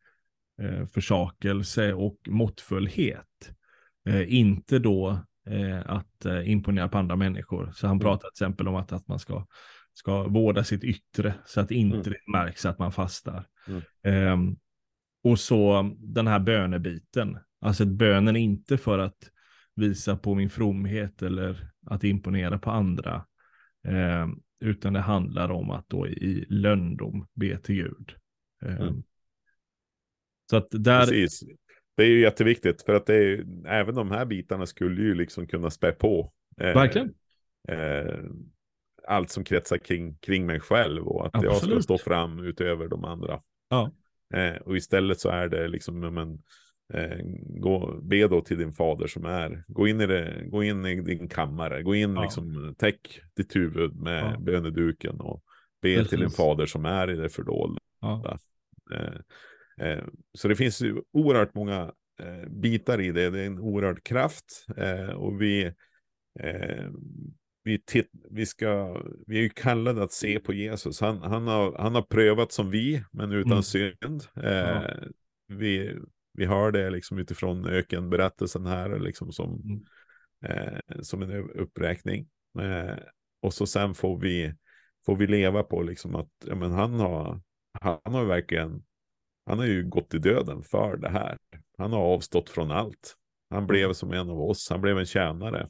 eh, 0.61 0.85
försakelse 0.85 1.93
och 1.93 2.17
måttfullhet. 2.27 3.53
Eh, 4.05 4.33
inte 4.33 4.79
då 4.79 5.25
eh, 5.47 5.79
att 5.85 6.25
eh, 6.25 6.49
imponera 6.49 6.87
på 6.87 6.97
andra 6.97 7.15
människor. 7.15 7.71
Så 7.75 7.87
han 7.87 7.95
mm. 7.95 8.05
pratar 8.05 8.19
till 8.19 8.45
exempel 8.45 8.67
om 8.67 8.75
att, 8.75 8.91
att 8.91 9.07
man 9.07 9.19
ska, 9.19 9.45
ska 9.93 10.27
vårda 10.27 10.63
sitt 10.63 10.83
yttre 10.83 11.33
så 11.45 11.61
att 11.61 11.71
inte 11.71 11.97
mm. 11.97 12.03
det 12.03 12.31
märks 12.31 12.65
att 12.65 12.79
man 12.79 12.91
fastar. 12.91 13.47
Mm. 14.03 14.55
Och 15.23 15.39
så 15.39 15.91
den 15.97 16.27
här 16.27 16.39
bönebiten. 16.39 17.37
Alltså 17.61 17.85
bönen 17.85 18.35
är 18.35 18.39
inte 18.39 18.77
för 18.77 18.99
att 18.99 19.17
visa 19.75 20.17
på 20.17 20.35
min 20.35 20.49
fromhet 20.49 21.21
eller 21.21 21.69
att 21.85 22.03
imponera 22.03 22.59
på 22.59 22.71
andra. 22.71 23.25
Eh, 23.87 24.27
utan 24.59 24.93
det 24.93 24.99
handlar 24.99 25.51
om 25.51 25.69
att 25.69 25.89
då 25.89 26.07
i 26.07 26.45
löndom 26.49 27.27
be 27.33 27.57
till 27.57 27.75
Gud. 27.75 28.15
Eh, 28.65 28.81
mm. 28.81 29.03
Så 30.49 30.57
att 30.57 30.67
där... 30.71 31.05
Precis. 31.05 31.43
Det 31.95 32.03
är 32.03 32.07
ju 32.07 32.19
jätteviktigt 32.19 32.81
för 32.81 32.93
att 32.93 33.05
det 33.05 33.15
är, 33.15 33.45
även 33.67 33.95
de 33.95 34.11
här 34.11 34.25
bitarna 34.25 34.65
skulle 34.65 35.01
ju 35.01 35.15
liksom 35.15 35.47
kunna 35.47 35.69
spä 35.69 35.91
på. 35.91 36.33
Eh, 36.57 36.73
Verkligen. 36.73 37.13
Eh, 37.67 38.19
allt 39.07 39.29
som 39.29 39.43
kretsar 39.43 39.77
kring, 39.77 40.15
kring 40.15 40.45
mig 40.45 40.59
själv 40.59 41.07
och 41.07 41.25
att 41.25 41.35
Absolut. 41.35 41.53
jag 41.53 41.71
ska 41.71 41.81
stå 41.81 41.97
fram 41.97 42.39
utöver 42.39 42.87
de 42.87 43.03
andra. 43.03 43.41
Ja. 43.69 43.91
Eh, 44.33 44.55
och 44.55 44.77
istället 44.77 45.19
så 45.19 45.29
är 45.29 45.49
det 45.49 45.67
liksom, 45.67 45.99
men, 45.99 46.41
eh, 46.93 47.19
gå, 47.59 47.99
be 48.01 48.27
då 48.27 48.41
till 48.41 48.57
din 48.57 48.73
fader 48.73 49.07
som 49.07 49.25
är, 49.25 49.63
gå 49.67 49.87
in 49.87 50.01
i, 50.01 50.07
det, 50.07 50.43
gå 50.45 50.63
in 50.63 50.85
i 50.85 51.01
din 51.01 51.29
kammare, 51.29 51.83
gå 51.83 51.95
in 51.95 52.15
ja. 52.15 52.23
liksom, 52.23 52.75
täck 52.77 53.21
ditt 53.35 53.55
huvud 53.55 53.95
med 53.95 54.33
ja. 54.33 54.39
böneduken 54.39 55.19
och 55.19 55.43
be 55.81 55.95
Precis. 55.95 56.09
till 56.09 56.19
din 56.19 56.29
fader 56.29 56.65
som 56.65 56.85
är 56.85 57.09
i 57.09 57.15
det 57.15 57.29
fördolda. 57.29 57.79
Ja. 58.01 58.37
Eh, 58.91 59.87
eh, 59.87 60.03
så 60.33 60.47
det 60.47 60.55
finns 60.55 60.81
ju 60.81 61.01
oerhört 61.13 61.55
många 61.55 61.91
eh, 62.19 62.49
bitar 62.49 63.01
i 63.01 63.11
det, 63.11 63.29
det 63.29 63.39
är 63.39 63.47
en 63.47 63.59
oerhörd 63.59 64.03
kraft 64.03 64.65
eh, 64.77 65.09
och 65.09 65.41
vi 65.41 65.73
vi, 67.63 67.79
titt, 67.85 68.09
vi, 68.31 68.45
ska, 68.45 69.01
vi 69.27 69.37
är 69.37 69.41
ju 69.41 69.49
kallade 69.49 70.03
att 70.03 70.11
se 70.11 70.39
på 70.39 70.53
Jesus. 70.53 71.01
Han, 71.01 71.21
han, 71.21 71.47
har, 71.47 71.77
han 71.77 71.95
har 71.95 72.01
prövat 72.01 72.51
som 72.51 72.69
vi, 72.69 73.03
men 73.11 73.31
utan 73.31 73.51
mm. 73.51 73.63
synd. 73.63 74.23
Eh, 74.35 74.51
ja. 74.51 74.89
vi, 75.47 75.99
vi 76.33 76.45
hör 76.45 76.71
det 76.71 76.89
liksom 76.89 77.17
utifrån 77.17 77.67
ökenberättelsen 77.67 78.65
här, 78.65 78.99
liksom 78.99 79.31
som, 79.31 79.61
mm. 79.61 79.83
eh, 80.45 81.01
som 81.01 81.21
en 81.21 81.49
uppräkning. 81.49 82.27
Eh, 82.59 82.97
och 83.41 83.53
så 83.53 83.65
sen 83.65 83.93
får 83.93 84.19
vi, 84.19 84.53
får 85.05 85.15
vi 85.15 85.27
leva 85.27 85.63
på 85.63 85.81
liksom 85.81 86.15
att 86.15 86.31
ja, 86.45 86.55
men 86.55 86.71
han, 86.71 86.93
har, 86.93 87.41
han 87.81 88.13
har 88.13 88.25
verkligen, 88.25 88.83
han 89.45 89.59
har 89.59 89.65
ju 89.65 89.83
gått 89.83 90.13
i 90.13 90.17
döden 90.17 90.63
för 90.63 90.97
det 90.97 91.09
här. 91.09 91.37
Han 91.77 91.93
har 91.93 91.99
avstått 91.99 92.49
från 92.49 92.71
allt. 92.71 93.15
Han 93.49 93.67
blev 93.67 93.83
mm. 93.83 93.93
som 93.93 94.11
en 94.11 94.29
av 94.29 94.41
oss, 94.41 94.69
han 94.69 94.81
blev 94.81 94.99
en 94.99 95.05
tjänare. 95.05 95.69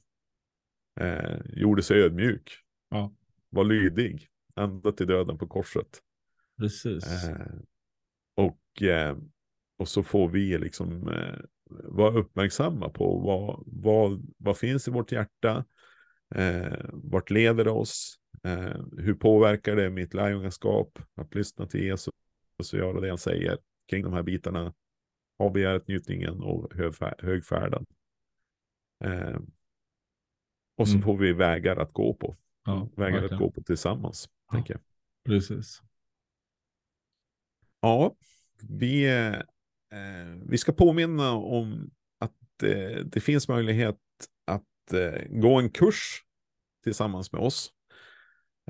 Eh, 0.99 1.39
gjorde 1.45 1.84
sig 1.84 2.01
ödmjuk. 2.01 2.51
Ja. 2.89 3.13
Var 3.49 3.63
lydig. 3.63 4.27
Ända 4.56 4.91
till 4.91 5.08
döden 5.08 5.38
på 5.38 5.47
korset. 5.47 6.01
Precis. 6.58 7.27
Eh, 7.27 7.56
och, 8.36 8.82
eh, 8.82 9.17
och 9.77 9.88
så 9.88 10.03
får 10.03 10.29
vi 10.29 10.58
liksom 10.58 11.08
eh, 11.08 11.39
vara 11.69 12.19
uppmärksamma 12.19 12.89
på 12.89 13.19
vad, 13.19 13.63
vad, 13.65 14.34
vad 14.38 14.58
finns 14.58 14.88
i 14.88 14.91
vårt 14.91 15.12
hjärta. 15.12 15.65
Eh, 16.36 16.86
vart 16.93 17.29
leder 17.29 17.63
det 17.63 17.71
oss? 17.71 18.19
Eh, 18.43 18.82
hur 18.97 19.13
påverkar 19.13 19.75
det 19.75 19.89
mitt 19.89 20.13
lärjungaskap? 20.13 20.99
Att 21.15 21.36
lyssna 21.36 21.67
till 21.67 21.84
Jesus 21.84 22.13
och 22.58 22.79
göra 22.79 22.99
det 22.99 23.10
han 23.10 23.17
säger 23.17 23.58
kring 23.89 24.03
de 24.03 24.13
här 24.13 24.23
bitarna. 24.23 24.73
Avbegäret, 25.39 25.88
njutningen 25.88 26.41
och 26.41 26.73
högfärden. 27.19 27.86
Och 30.75 30.88
så 30.88 30.93
mm. 30.93 31.03
får 31.03 31.17
vi 31.17 31.33
vägar 31.33 31.75
att 31.75 31.93
gå 31.93 32.13
på. 32.13 32.36
Ja, 32.65 32.89
vägar 32.95 33.12
verkligen. 33.12 33.33
att 33.33 33.39
gå 33.39 33.51
på 33.51 33.63
tillsammans. 33.63 34.29
Ja, 34.47 34.53
tänker 34.53 34.73
jag. 34.73 34.81
Precis. 35.25 35.81
Ja, 37.81 38.15
vi, 38.69 39.19
eh, 39.19 39.36
vi 40.45 40.57
ska 40.57 40.71
påminna 40.71 41.31
om 41.31 41.91
att 42.19 42.63
eh, 42.63 43.05
det 43.05 43.19
finns 43.19 43.47
möjlighet 43.47 43.99
att 44.45 44.93
eh, 44.93 45.21
gå 45.29 45.59
en 45.59 45.69
kurs 45.69 46.23
tillsammans 46.83 47.31
med 47.31 47.41
oss. 47.41 47.71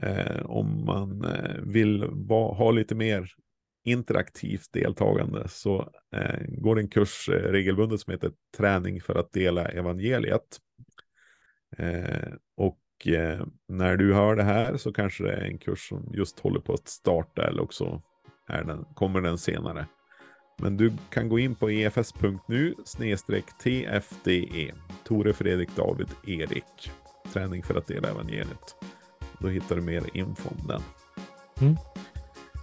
Eh, 0.02 0.46
om 0.46 0.86
man 0.86 1.26
eh, 1.26 1.62
vill 1.62 2.06
va, 2.12 2.54
ha 2.54 2.72
lite 2.72 2.96
mer 2.96 3.32
interaktivt 3.86 4.74
deltagande 4.74 5.48
så 5.50 5.94
eh, 6.16 6.40
går 6.48 6.80
en 6.80 6.88
kurs 6.88 7.30
regelbundet 7.30 8.00
som 8.00 8.12
heter 8.12 8.32
träning 8.58 9.02
för 9.02 9.16
att 9.16 9.32
dela 9.32 9.66
evangeliet. 9.66 10.60
Eh, 11.78 12.34
och 12.58 13.08
eh, 13.08 13.46
när 13.68 13.98
du 13.98 14.14
hör 14.14 14.36
det 14.36 14.44
här 14.44 14.78
så 14.78 14.94
kanske 14.94 15.24
det 15.24 15.34
är 15.34 15.42
en 15.42 15.58
kurs 15.58 15.90
som 15.90 16.10
just 16.14 16.40
håller 16.40 16.60
på 16.60 16.74
att 16.74 16.88
starta 16.88 17.48
eller 17.48 17.64
också 17.64 18.02
är 18.48 18.64
den, 18.64 18.86
kommer 18.96 19.22
den 19.22 19.38
senare. 19.38 19.88
Men 20.60 20.78
du 20.78 20.94
kan 21.10 21.30
gå 21.30 21.40
in 21.40 21.56
på 21.56 21.70
efs.nu 21.70 22.74
tfde. 23.64 24.74
Tore 25.04 25.34
Fredrik 25.34 25.76
David 25.76 26.08
Erik. 26.28 26.92
Träning 27.34 27.64
för 27.64 27.76
att 27.76 27.88
dela 27.88 28.10
evangeliet. 28.10 28.76
Då 29.40 29.48
hittar 29.48 29.76
du 29.76 29.82
mer 29.82 30.04
info 30.14 30.50
om 30.50 30.68
den. 30.68 30.82
Mm. 31.62 31.76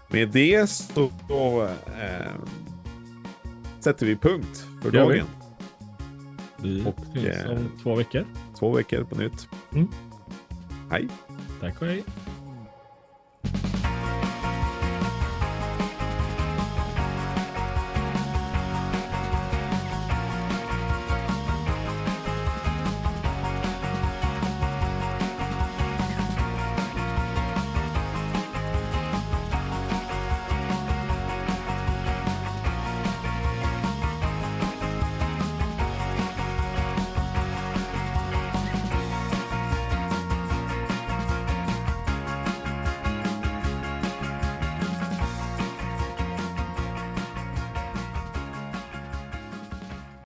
Med 0.08 0.28
det 0.28 0.70
så 0.70 1.10
då, 1.28 1.62
äh, 1.62 2.32
sätter 3.80 4.06
vi 4.06 4.16
punkt 4.16 4.66
för 4.82 4.90
dagen. 4.90 5.26
Vi, 6.56 6.68
vi 6.68 6.84
och, 6.86 6.96
syns 7.14 7.44
om 7.44 7.56
äh, 7.56 7.82
två 7.82 7.94
veckor 7.94 8.24
två 8.60 8.70
veckor 8.72 9.04
på 9.04 9.14
nytt. 9.14 9.48
Mm. 9.72 9.88
Hej. 10.90 11.08
Tack 11.60 11.82
och 11.82 11.86
hej. 11.86 12.04